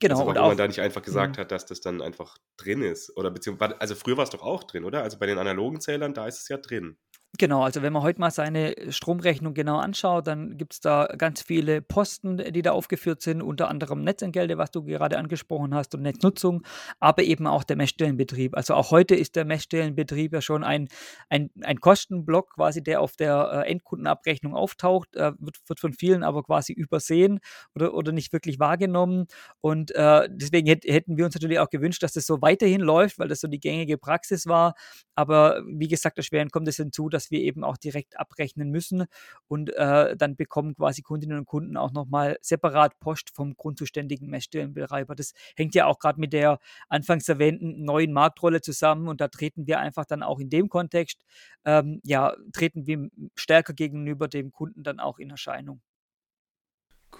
[0.00, 0.14] Genau.
[0.14, 1.42] Also warum auch, man da nicht einfach gesagt mh.
[1.42, 3.16] hat, dass das dann einfach drin ist.
[3.16, 5.02] Oder beziehungsweise, also früher war es doch auch drin, oder?
[5.02, 6.96] Also bei den analogen Zählern, da ist es ja drin.
[7.36, 11.42] Genau, also wenn man heute mal seine Stromrechnung genau anschaut, dann gibt es da ganz
[11.42, 16.02] viele Posten, die da aufgeführt sind, unter anderem Netzentgelte, was du gerade angesprochen hast, und
[16.02, 16.62] Netznutzung,
[17.00, 18.56] aber eben auch der Messstellenbetrieb.
[18.56, 20.86] Also auch heute ist der Messstellenbetrieb ja schon ein,
[21.28, 26.22] ein, ein Kostenblock, quasi, der auf der äh, Endkundenabrechnung auftaucht, äh, wird, wird von vielen
[26.22, 27.40] aber quasi übersehen
[27.74, 29.26] oder, oder nicht wirklich wahrgenommen.
[29.60, 33.18] Und äh, deswegen hätt, hätten wir uns natürlich auch gewünscht, dass das so weiterhin läuft,
[33.18, 34.74] weil das so die gängige Praxis war.
[35.16, 39.06] Aber wie gesagt, erschwerend kommt es hinzu, dass dass wir eben auch direkt abrechnen müssen
[39.48, 45.14] und äh, dann bekommen quasi Kundinnen und Kunden auch nochmal separat Post vom grundzuständigen Messstellenbetreiber.
[45.14, 46.58] Das hängt ja auch gerade mit der
[46.88, 51.24] anfangs erwähnten neuen Marktrolle zusammen und da treten wir einfach dann auch in dem Kontext,
[51.64, 55.80] ähm, ja, treten wir stärker gegenüber dem Kunden dann auch in Erscheinung.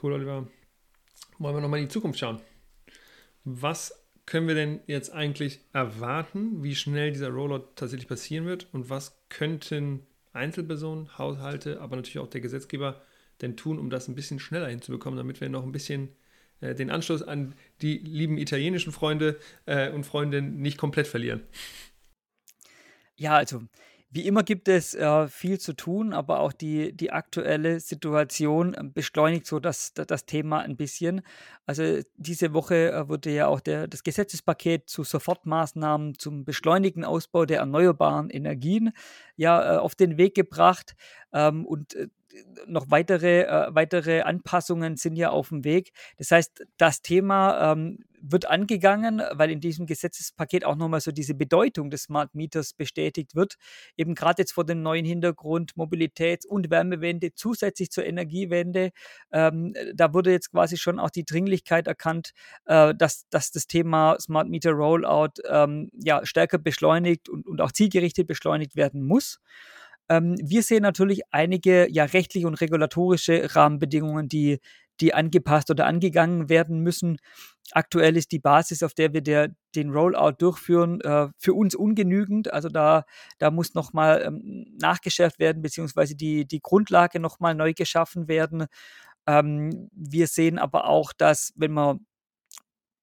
[0.02, 0.46] Cool, Oliver.
[1.38, 2.40] Wollen wir nochmal in die Zukunft schauen?
[3.44, 8.89] Was können wir denn jetzt eigentlich erwarten, wie schnell dieser Rollout tatsächlich passieren wird und
[8.89, 13.03] was könnten Einzelpersonen, Haushalte, aber natürlich auch der Gesetzgeber
[13.41, 16.09] denn tun, um das ein bisschen schneller hinzubekommen, damit wir noch ein bisschen
[16.61, 21.43] äh, den Anschluss an die lieben italienischen Freunde äh, und Freundinnen nicht komplett verlieren?
[23.16, 23.62] Ja, also
[24.14, 28.92] wie immer gibt es äh, viel zu tun, aber auch die, die aktuelle Situation ähm,
[28.92, 31.22] beschleunigt so das, das Thema ein bisschen.
[31.66, 37.44] Also diese Woche äh, wurde ja auch der, das Gesetzespaket zu Sofortmaßnahmen zum beschleunigten Ausbau
[37.44, 38.92] der erneuerbaren Energien
[39.34, 40.94] ja äh, auf den Weg gebracht.
[41.32, 42.06] Ähm, und äh,
[42.66, 45.93] noch weitere, äh, weitere Anpassungen sind ja auf dem Weg.
[46.18, 51.35] Das heißt, das Thema ähm, wird angegangen, weil in diesem Gesetzespaket auch nochmal so diese
[51.35, 53.57] Bedeutung des Smart Meters bestätigt wird.
[53.97, 58.91] Eben gerade jetzt vor dem neuen Hintergrund Mobilitäts- und Wärmewende zusätzlich zur Energiewende.
[59.30, 62.30] Ähm, da wurde jetzt quasi schon auch die Dringlichkeit erkannt,
[62.64, 67.72] äh, dass, dass das Thema Smart Meter Rollout ähm, ja, stärker beschleunigt und, und auch
[67.72, 69.41] zielgerichtet beschleunigt werden muss.
[70.09, 74.61] Ähm, wir sehen natürlich einige ja rechtliche und regulatorische Rahmenbedingungen, die,
[75.00, 77.18] die angepasst oder angegangen werden müssen.
[77.72, 82.52] Aktuell ist die Basis, auf der wir der, den Rollout durchführen, äh, für uns ungenügend.
[82.52, 83.05] Also da,
[83.38, 88.66] da muss nochmal ähm, nachgeschärft werden, beziehungsweise die, die Grundlage nochmal neu geschaffen werden.
[89.26, 92.07] Ähm, wir sehen aber auch, dass, wenn man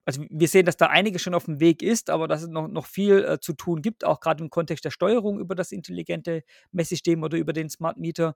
[0.06, 2.68] also wir sehen, dass da einiges schon auf dem Weg ist, aber dass es noch,
[2.68, 6.43] noch viel äh, zu tun gibt, auch gerade im Kontext der Steuerung über das intelligente
[6.72, 8.36] Messsystem oder über den Smart Meter.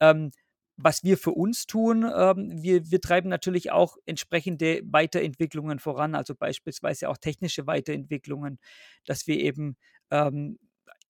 [0.00, 0.32] Ähm,
[0.76, 6.34] was wir für uns tun, ähm, wir, wir treiben natürlich auch entsprechende Weiterentwicklungen voran, also
[6.36, 8.58] beispielsweise auch technische Weiterentwicklungen,
[9.04, 9.76] dass wir eben
[10.10, 10.58] ähm,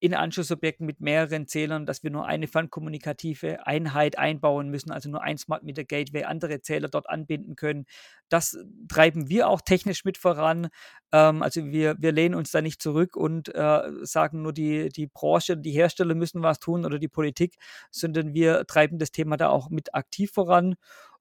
[0.01, 5.23] in Anschlussobjekten mit mehreren Zählern, dass wir nur eine fernkommunikative Einheit einbauen müssen, also nur
[5.23, 7.85] ein Smart Meter Gateway, andere Zähler dort anbinden können.
[8.29, 8.57] Das
[8.89, 10.69] treiben wir auch technisch mit voran.
[11.13, 15.09] Ähm, also wir, wir lehnen uns da nicht zurück und äh, sagen nur die, die
[15.09, 17.57] Branche, die Hersteller müssen was tun oder die Politik,
[17.91, 20.77] sondern wir treiben das Thema da auch mit aktiv voran.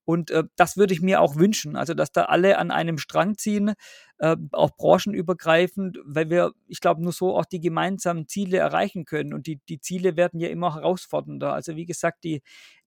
[0.07, 3.37] Und äh, das würde ich mir auch wünschen, also dass da alle an einem Strang
[3.37, 3.73] ziehen,
[4.19, 9.33] äh, auch branchenübergreifend, weil wir, ich glaube, nur so auch die gemeinsamen Ziele erreichen können.
[9.33, 11.51] Und die, die Ziele werden ja immer herausfordernder.
[11.51, 12.41] Also wie gesagt, die,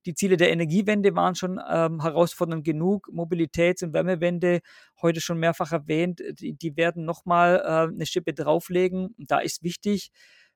[0.06, 3.10] die Ziele der Energiewende waren schon ähm, herausfordernd genug.
[3.12, 4.60] Mobilitäts- und Wärmewende,
[5.02, 9.14] heute schon mehrfach erwähnt, die, die werden nochmal äh, eine Schippe drauflegen.
[9.18, 10.10] Da ist wichtig,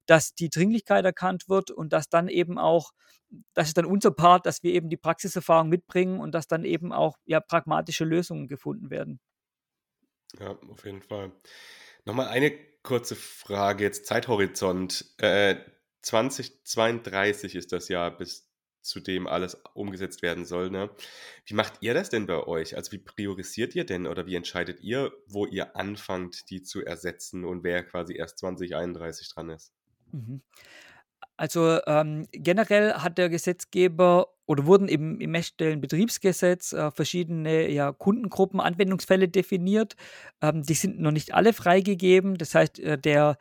[0.06, 2.92] dass die Dringlichkeit erkannt wird und dass dann eben auch,
[3.54, 6.92] das ist dann unser Part, dass wir eben die Praxiserfahrung mitbringen und dass dann eben
[6.92, 9.20] auch ja, pragmatische Lösungen gefunden werden.
[10.38, 11.32] Ja, auf jeden Fall.
[12.04, 12.52] Nochmal eine
[12.82, 15.14] kurze Frage, jetzt Zeithorizont.
[15.18, 15.56] Äh,
[16.02, 18.50] 2032 ist das Jahr, bis
[18.84, 20.70] zu dem alles umgesetzt werden soll.
[20.70, 20.90] Ne?
[21.46, 22.76] Wie macht ihr das denn bei euch?
[22.76, 27.44] Also wie priorisiert ihr denn oder wie entscheidet ihr, wo ihr anfangt, die zu ersetzen
[27.44, 29.72] und wer quasi erst 2031 dran ist?
[30.14, 30.42] Mhm.
[31.36, 38.60] Also ähm, generell hat der Gesetzgeber oder wurden im, im Messstellenbetriebsgesetz äh, verschiedene ja, Kundengruppen,
[38.60, 39.96] Anwendungsfälle definiert.
[40.42, 42.36] Ähm, die sind noch nicht alle freigegeben.
[42.36, 43.36] Das heißt, äh, der,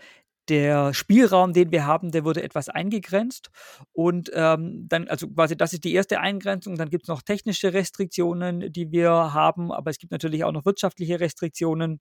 [0.49, 3.51] der Spielraum, den wir haben, der wurde etwas eingegrenzt.
[3.91, 6.77] Und ähm, dann, also quasi, das ist die erste Eingrenzung.
[6.77, 10.65] Dann gibt es noch technische Restriktionen, die wir haben, aber es gibt natürlich auch noch
[10.65, 11.99] wirtschaftliche Restriktionen.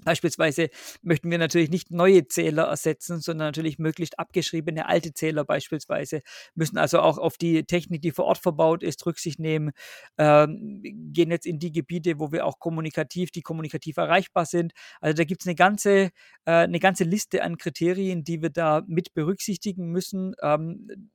[0.04, 0.70] Beispielsweise
[1.02, 6.22] möchten wir natürlich nicht neue Zähler ersetzen, sondern natürlich möglichst abgeschriebene alte Zähler beispielsweise,
[6.54, 9.72] müssen also auch auf die Technik, die vor Ort verbaut ist, Rücksicht nehmen,
[10.18, 14.72] ähm, gehen jetzt in die Gebiete, wo wir auch kommunikativ, die kommunikativ erreichbar sind.
[15.00, 16.10] Also da gibt es eine ganze,
[16.44, 20.34] äh, eine ganze Liste an Kriterien, die wir da mit berücksichtigen müssen.
[20.42, 21.10] Ähm,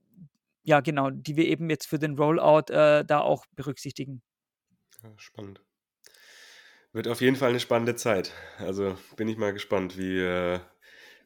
[0.64, 4.22] ja, genau, die wir eben jetzt für den Rollout äh, da auch berücksichtigen.
[5.18, 5.65] Spannend.
[6.96, 8.32] Wird auf jeden Fall eine spannende Zeit.
[8.58, 10.62] Also bin ich mal gespannt, wie, äh,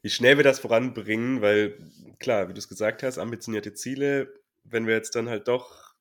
[0.01, 1.77] wie schnell wir das voranbringen, weil
[2.19, 5.93] klar, wie du es gesagt hast, ambitionierte Ziele, wenn wir jetzt dann halt doch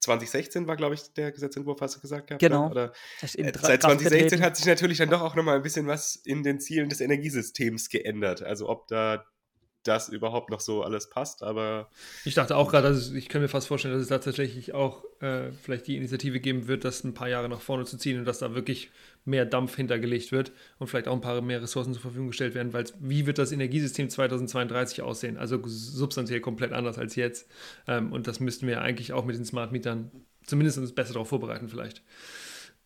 [0.00, 2.42] 2016 war, glaube ich, der Gesetzentwurf, hast du gesagt gehabt?
[2.42, 2.48] Ne?
[2.50, 2.70] Genau.
[2.70, 2.92] Oder,
[3.22, 6.60] äh, seit 2016 hat sich natürlich dann doch auch nochmal ein bisschen was in den
[6.60, 8.42] Zielen des Energiesystems geändert.
[8.42, 9.24] Also ob da
[9.88, 11.88] das überhaupt noch so alles passt, aber.
[12.24, 15.04] Ich dachte auch gerade, also ich kann mir fast vorstellen, dass es da tatsächlich auch
[15.20, 18.24] äh, vielleicht die Initiative geben wird, das ein paar Jahre nach vorne zu ziehen und
[18.24, 18.90] dass da wirklich
[19.24, 22.72] mehr Dampf hintergelegt wird und vielleicht auch ein paar mehr Ressourcen zur Verfügung gestellt werden,
[22.72, 25.36] weil wie wird das Energiesystem 2032 aussehen?
[25.36, 27.48] Also substanziell komplett anders als jetzt.
[27.86, 30.10] Ähm, und das müssten wir eigentlich auch mit den Smart Mietern
[30.48, 32.02] zumindest uns besser darauf vorbereiten, vielleicht.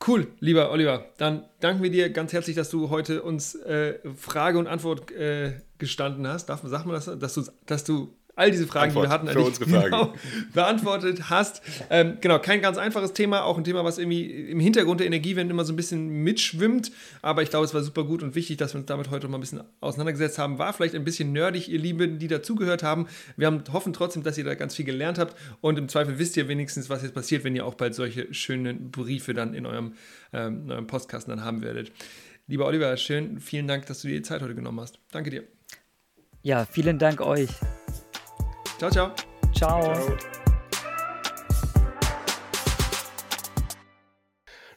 [0.04, 1.06] Cool, lieber Oliver.
[1.16, 5.60] Dann danken wir dir ganz herzlich, dass du heute uns äh, Frage und Antwort äh,
[5.78, 6.46] gestanden hast.
[6.46, 9.28] Darf, sag mal, das, dass du, dass du all diese Fragen, Antwort die wir hatten,
[9.28, 9.90] für unsere Fragen.
[9.90, 10.14] Genau
[10.52, 11.62] beantwortet hast.
[11.90, 15.52] Ähm, genau, kein ganz einfaches Thema, auch ein Thema, was irgendwie im Hintergrund der Energiewende
[15.52, 16.92] immer so ein bisschen mitschwimmt.
[17.20, 19.38] Aber ich glaube, es war super gut und wichtig, dass wir uns damit heute mal
[19.38, 20.58] ein bisschen auseinandergesetzt haben.
[20.58, 23.06] War vielleicht ein bisschen nerdig, ihr Lieben, die dazugehört haben.
[23.36, 25.36] Wir haben, hoffen trotzdem, dass ihr da ganz viel gelernt habt.
[25.60, 28.90] Und im Zweifel wisst ihr wenigstens, was jetzt passiert, wenn ihr auch bald solche schönen
[28.90, 29.94] Briefe dann in eurem,
[30.32, 31.92] ähm, in eurem Postkasten dann haben werdet.
[32.46, 34.98] Lieber Oliver, schön, vielen Dank, dass du dir die Zeit heute genommen hast.
[35.10, 35.44] Danke dir.
[36.42, 37.48] Ja, vielen Dank euch.
[38.82, 39.14] Ciao, ciao.
[39.54, 39.94] Ciao.
[39.94, 40.16] ciao.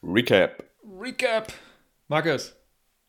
[0.03, 0.63] Recap.
[1.01, 1.51] Recap.
[2.07, 2.55] Markus,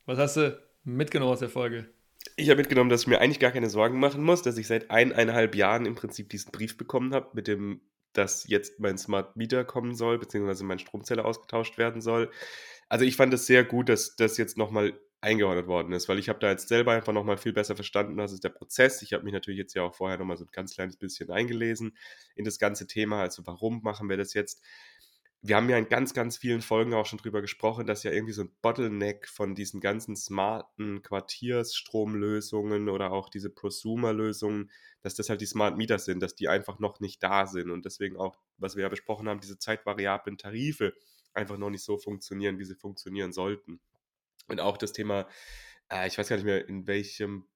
[0.07, 1.91] was hast du mitgenommen aus der Folge?
[2.37, 4.91] Ich habe mitgenommen, dass ich mir eigentlich gar keine Sorgen machen muss, dass ich seit
[4.91, 7.83] eineinhalb Jahren im Prinzip diesen Brief bekommen habe, mit dem,
[8.15, 12.31] dass jetzt mein Smart Meter kommen soll, beziehungsweise mein Stromzähler ausgetauscht werden soll.
[12.89, 16.29] Also ich fand es sehr gut, dass das jetzt nochmal eingeordnet worden ist, weil ich
[16.29, 19.03] habe da jetzt selber einfach nochmal viel besser verstanden, was ist der Prozess.
[19.03, 21.97] Ich habe mich natürlich jetzt ja auch vorher nochmal so ein ganz kleines bisschen eingelesen
[22.35, 24.63] in das ganze Thema, also warum machen wir das jetzt.
[25.43, 28.33] Wir haben ja in ganz, ganz vielen Folgen auch schon drüber gesprochen, dass ja irgendwie
[28.33, 34.71] so ein Bottleneck von diesen ganzen smarten Quartiersstromlösungen oder auch diese Prosumer-Lösungen,
[35.03, 37.85] dass das halt die Smart Meter sind, dass die einfach noch nicht da sind und
[37.85, 40.95] deswegen auch, was wir ja besprochen haben, diese zeitvariablen Tarife
[41.33, 43.81] einfach noch nicht so funktionieren, wie sie funktionieren sollten.
[44.49, 45.29] Und auch das Thema,
[45.91, 47.47] äh, ich weiß gar nicht mehr, in welchem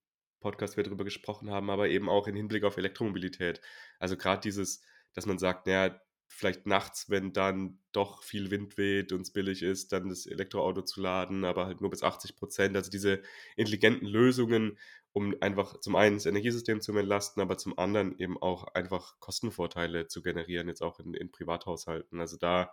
[0.40, 3.60] Podcast wir darüber gesprochen haben, aber eben auch im Hinblick auf Elektromobilität.
[3.98, 4.82] Also gerade dieses,
[5.12, 9.62] dass man sagt, naja, vielleicht nachts, wenn dann doch viel Wind weht und es billig
[9.62, 12.76] ist, dann das Elektroauto zu laden, aber halt nur bis 80 Prozent.
[12.76, 13.20] Also diese
[13.56, 14.78] intelligenten Lösungen,
[15.12, 20.06] um einfach zum einen das Energiesystem zu entlasten, aber zum anderen eben auch einfach Kostenvorteile
[20.06, 22.20] zu generieren, jetzt auch in, in Privathaushalten.
[22.20, 22.72] Also da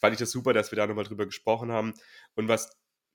[0.00, 1.94] fand ich das super, dass wir da nochmal drüber gesprochen haben.
[2.36, 2.70] Und was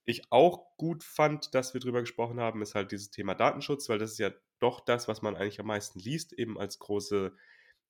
[0.08, 4.00] ich auch gut fand, dass wir drüber gesprochen haben, ist halt dieses Thema Datenschutz, weil
[4.00, 7.36] das ist ja doch das, was man eigentlich am meisten liest, eben als große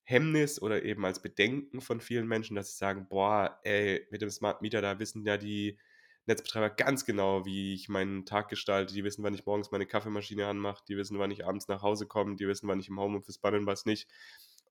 [0.04, 4.30] Hemmnis oder eben als Bedenken von vielen Menschen, dass sie sagen, boah, ey, mit dem
[4.32, 5.78] Smart Meter, da wissen ja die
[6.26, 8.94] Netzbetreiber ganz genau, wie ich meinen Tag gestalte.
[8.94, 12.08] Die wissen, wann ich morgens meine Kaffeemaschine anmache, die wissen, wann ich abends nach Hause
[12.08, 14.10] komme, die wissen, wann ich im Homeoffice bin und was nicht.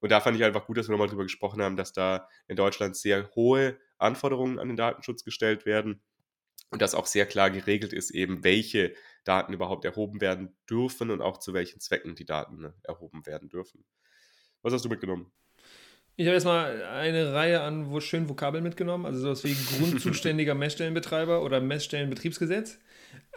[0.00, 2.56] Und da fand ich einfach gut, dass wir nochmal drüber gesprochen haben, dass da in
[2.56, 6.02] Deutschland sehr hohe Anforderungen an den Datenschutz gestellt werden
[6.70, 8.94] und dass auch sehr klar geregelt ist, eben welche
[9.24, 13.48] Daten überhaupt erhoben werden dürfen und auch zu welchen Zwecken die Daten ne, erhoben werden
[13.48, 13.84] dürfen.
[14.62, 15.30] Was hast du mitgenommen?
[16.16, 21.42] Ich habe erstmal eine Reihe an wo schönen Vokabeln mitgenommen, also sowas wie grundzuständiger Messstellenbetreiber
[21.42, 22.78] oder Messstellenbetriebsgesetz.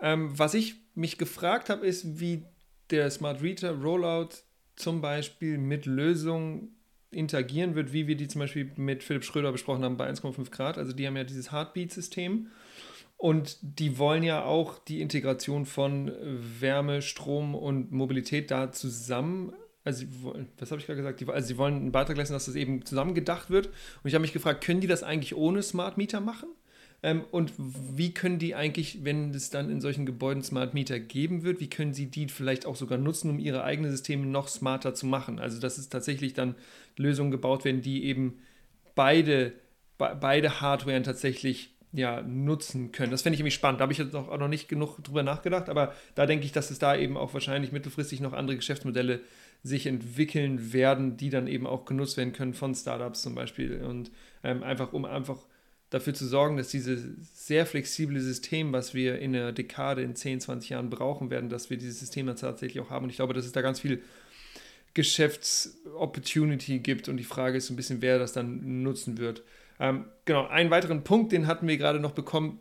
[0.01, 2.45] Ähm, was ich mich gefragt habe, ist, wie
[2.89, 4.29] der Smart Reader Rollout
[4.75, 6.79] zum Beispiel mit Lösungen
[7.11, 10.77] interagieren wird, wie wir die zum Beispiel mit Philipp Schröder besprochen haben bei 1,5 Grad.
[10.77, 12.47] Also die haben ja dieses Heartbeat-System
[13.19, 19.51] und die wollen ja auch die Integration von Wärme, Strom und Mobilität da zusammen.
[19.83, 20.05] Also,
[20.57, 21.29] was habe ich gerade gesagt?
[21.29, 23.67] also, sie wollen einen Beitrag leisten, dass das eben zusammen gedacht wird.
[23.67, 26.47] Und ich habe mich gefragt, können die das eigentlich ohne Smart Meter machen?
[27.03, 31.43] Ähm, und wie können die eigentlich, wenn es dann in solchen Gebäuden Smart Meter geben
[31.43, 34.93] wird, wie können sie die vielleicht auch sogar nutzen, um ihre eigenen Systeme noch smarter
[34.93, 35.39] zu machen?
[35.39, 36.55] Also, dass es tatsächlich dann
[36.95, 38.39] Lösungen gebaut werden, die eben
[38.95, 39.51] beide,
[39.97, 43.11] be beide Hardware tatsächlich ja, nutzen können.
[43.11, 43.79] Das fände ich irgendwie spannend.
[43.79, 46.69] Da habe ich jetzt auch noch nicht genug drüber nachgedacht, aber da denke ich, dass
[46.69, 49.21] es da eben auch wahrscheinlich mittelfristig noch andere Geschäftsmodelle
[49.63, 53.81] sich entwickeln werden, die dann eben auch genutzt werden können von Startups zum Beispiel.
[53.83, 54.11] Und
[54.43, 55.39] ähm, einfach, um einfach
[55.89, 60.41] dafür zu sorgen, dass dieses sehr flexible System, was wir in einer Dekade, in 10,
[60.41, 63.05] 20 Jahren brauchen werden, dass wir dieses System dann tatsächlich auch haben.
[63.05, 64.01] Und ich glaube, dass es da ganz viel
[64.93, 69.43] Geschäftsopportunity gibt und die Frage ist so ein bisschen, wer das dann nutzen wird.
[69.79, 72.59] Ähm, genau, einen weiteren Punkt, den hatten wir gerade noch bekommen,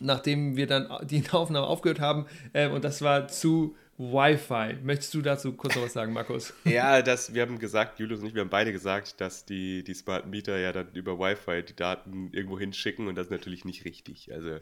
[0.00, 4.76] nachdem wir dann die Aufnahme aufgehört haben, äh, und das war zu Wi-Fi.
[4.84, 6.54] Möchtest du dazu kurz noch was sagen, Markus?
[6.64, 9.94] Ja, das, wir haben gesagt, Julius und ich, wir haben beide gesagt, dass die, die
[9.94, 13.84] Smart Meter ja dann über Wi-Fi die Daten irgendwo hinschicken und das ist natürlich nicht
[13.84, 14.32] richtig.
[14.32, 14.58] Also,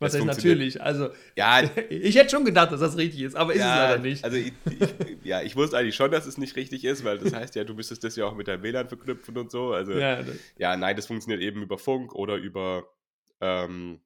[0.00, 0.82] was heißt natürlich?
[0.82, 4.02] Also, ja, ich hätte schon gedacht, dass das richtig ist, aber ist ja, es leider
[4.02, 4.24] nicht.
[4.24, 4.88] Also, ich, ich,
[5.22, 7.74] ja, ich wusste eigentlich schon, dass es nicht richtig ist, weil das heißt ja, du
[7.74, 9.72] müsstest das ja auch mit deinem WLAN verknüpfen und so.
[9.72, 10.24] Also, ja,
[10.58, 12.88] ja nein, das funktioniert eben über Funk oder über.
[13.40, 14.00] Ähm,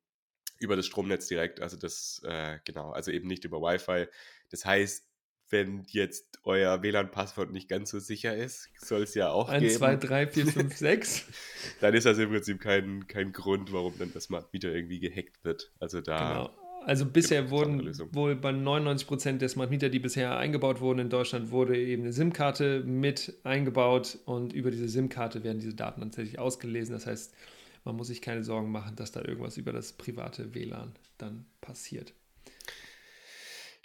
[0.61, 4.07] über das Stromnetz direkt, also das, äh, genau, also eben nicht über Wi-Fi.
[4.55, 5.05] Das heißt,
[5.51, 9.85] wenn jetzt euer WLAN-Passwort nicht ganz so sicher ist, soll es ja auch 1, geben.
[9.85, 11.25] 1, 2, 3, 4, 5, 6.
[11.81, 15.43] dann ist das im Prinzip kein, kein Grund, warum dann das Smart Meter irgendwie gehackt
[15.43, 15.73] wird.
[15.81, 16.29] Also da.
[16.29, 16.51] Genau.
[16.87, 21.51] Also bisher wurden wohl bei 99% der Smart Meter, die bisher eingebaut wurden in Deutschland,
[21.51, 26.93] wurde eben eine SIM-Karte mit eingebaut und über diese SIM-Karte werden diese Daten tatsächlich ausgelesen.
[26.95, 27.35] Das heißt,
[27.83, 32.15] man muss sich keine Sorgen machen, dass da irgendwas über das private WLAN dann passiert.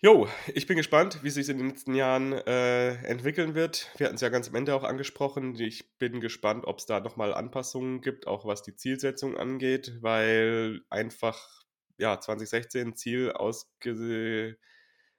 [0.01, 3.89] Jo, ich bin gespannt, wie sich in den nächsten Jahren äh, entwickeln wird.
[3.97, 5.59] Wir hatten es ja ganz am Ende auch angesprochen.
[5.59, 10.79] Ich bin gespannt, ob es da nochmal Anpassungen gibt, auch was die Zielsetzung angeht, weil
[10.89, 11.63] einfach
[11.97, 14.57] ja 2016 Ziel ausge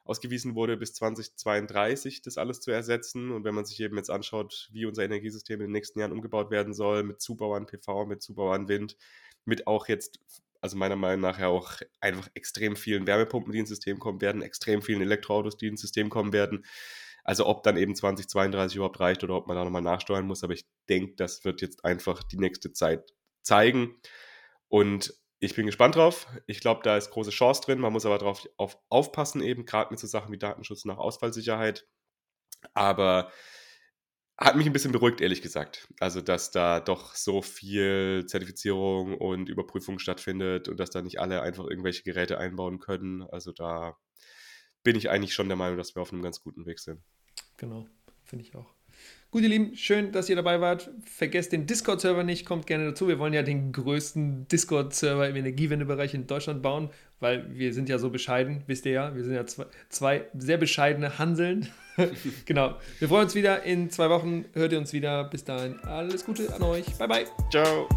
[0.07, 3.33] ausgewiesen wurde, bis 2032 das alles zu ersetzen.
[3.33, 6.51] Und wenn man sich eben jetzt anschaut, wie unser Energiesystem in den nächsten Jahren umgebaut
[6.51, 8.97] werden soll, mit Zubau an PV, mit Zubau an Wind,
[9.45, 10.20] mit auch jetzt
[10.61, 14.43] also meiner Meinung nach ja auch einfach extrem vielen Wärmepumpen, die ins System kommen werden,
[14.43, 16.65] extrem vielen Elektroautos, die ins System kommen werden.
[17.25, 20.43] Also ob dann eben 2032 überhaupt reicht oder ob man da nochmal nachsteuern muss.
[20.43, 24.01] Aber ich denke, das wird jetzt einfach die nächste Zeit zeigen.
[24.69, 26.27] Und ich bin gespannt drauf.
[26.47, 27.79] Ich glaube, da ist große Chance drin.
[27.79, 31.87] Man muss aber darauf auf, aufpassen, eben gerade mit so Sachen wie Datenschutz nach Ausfallsicherheit.
[32.75, 33.33] Aber
[34.41, 35.86] hat mich ein bisschen beruhigt, ehrlich gesagt.
[36.01, 41.43] Also, dass da doch so viel Zertifizierung und Überprüfung stattfindet und dass da nicht alle
[41.43, 43.22] einfach irgendwelche Geräte einbauen können.
[43.22, 43.99] Also, da
[44.82, 47.03] bin ich eigentlich schon der Meinung, dass wir auf einem ganz guten Weg sind.
[47.59, 47.86] Genau,
[48.24, 48.80] finde ich auch.
[49.31, 50.91] Gut, ihr Lieben, schön, dass ihr dabei wart.
[51.05, 53.07] Vergesst den Discord-Server nicht, kommt gerne dazu.
[53.07, 57.99] Wir wollen ja den größten Discord-Server im Energiewendebereich in Deutschland bauen, weil wir sind ja
[57.99, 59.14] so bescheiden, wisst ihr ja.
[59.14, 61.68] Wir sind ja zwei, zwei sehr bescheidene Hanseln.
[62.45, 62.74] genau.
[62.99, 63.62] Wir freuen uns wieder.
[63.62, 65.22] In zwei Wochen hört ihr uns wieder.
[65.22, 66.87] Bis dahin, alles Gute an euch.
[66.99, 67.24] Bye, bye.
[67.53, 67.89] Ciao.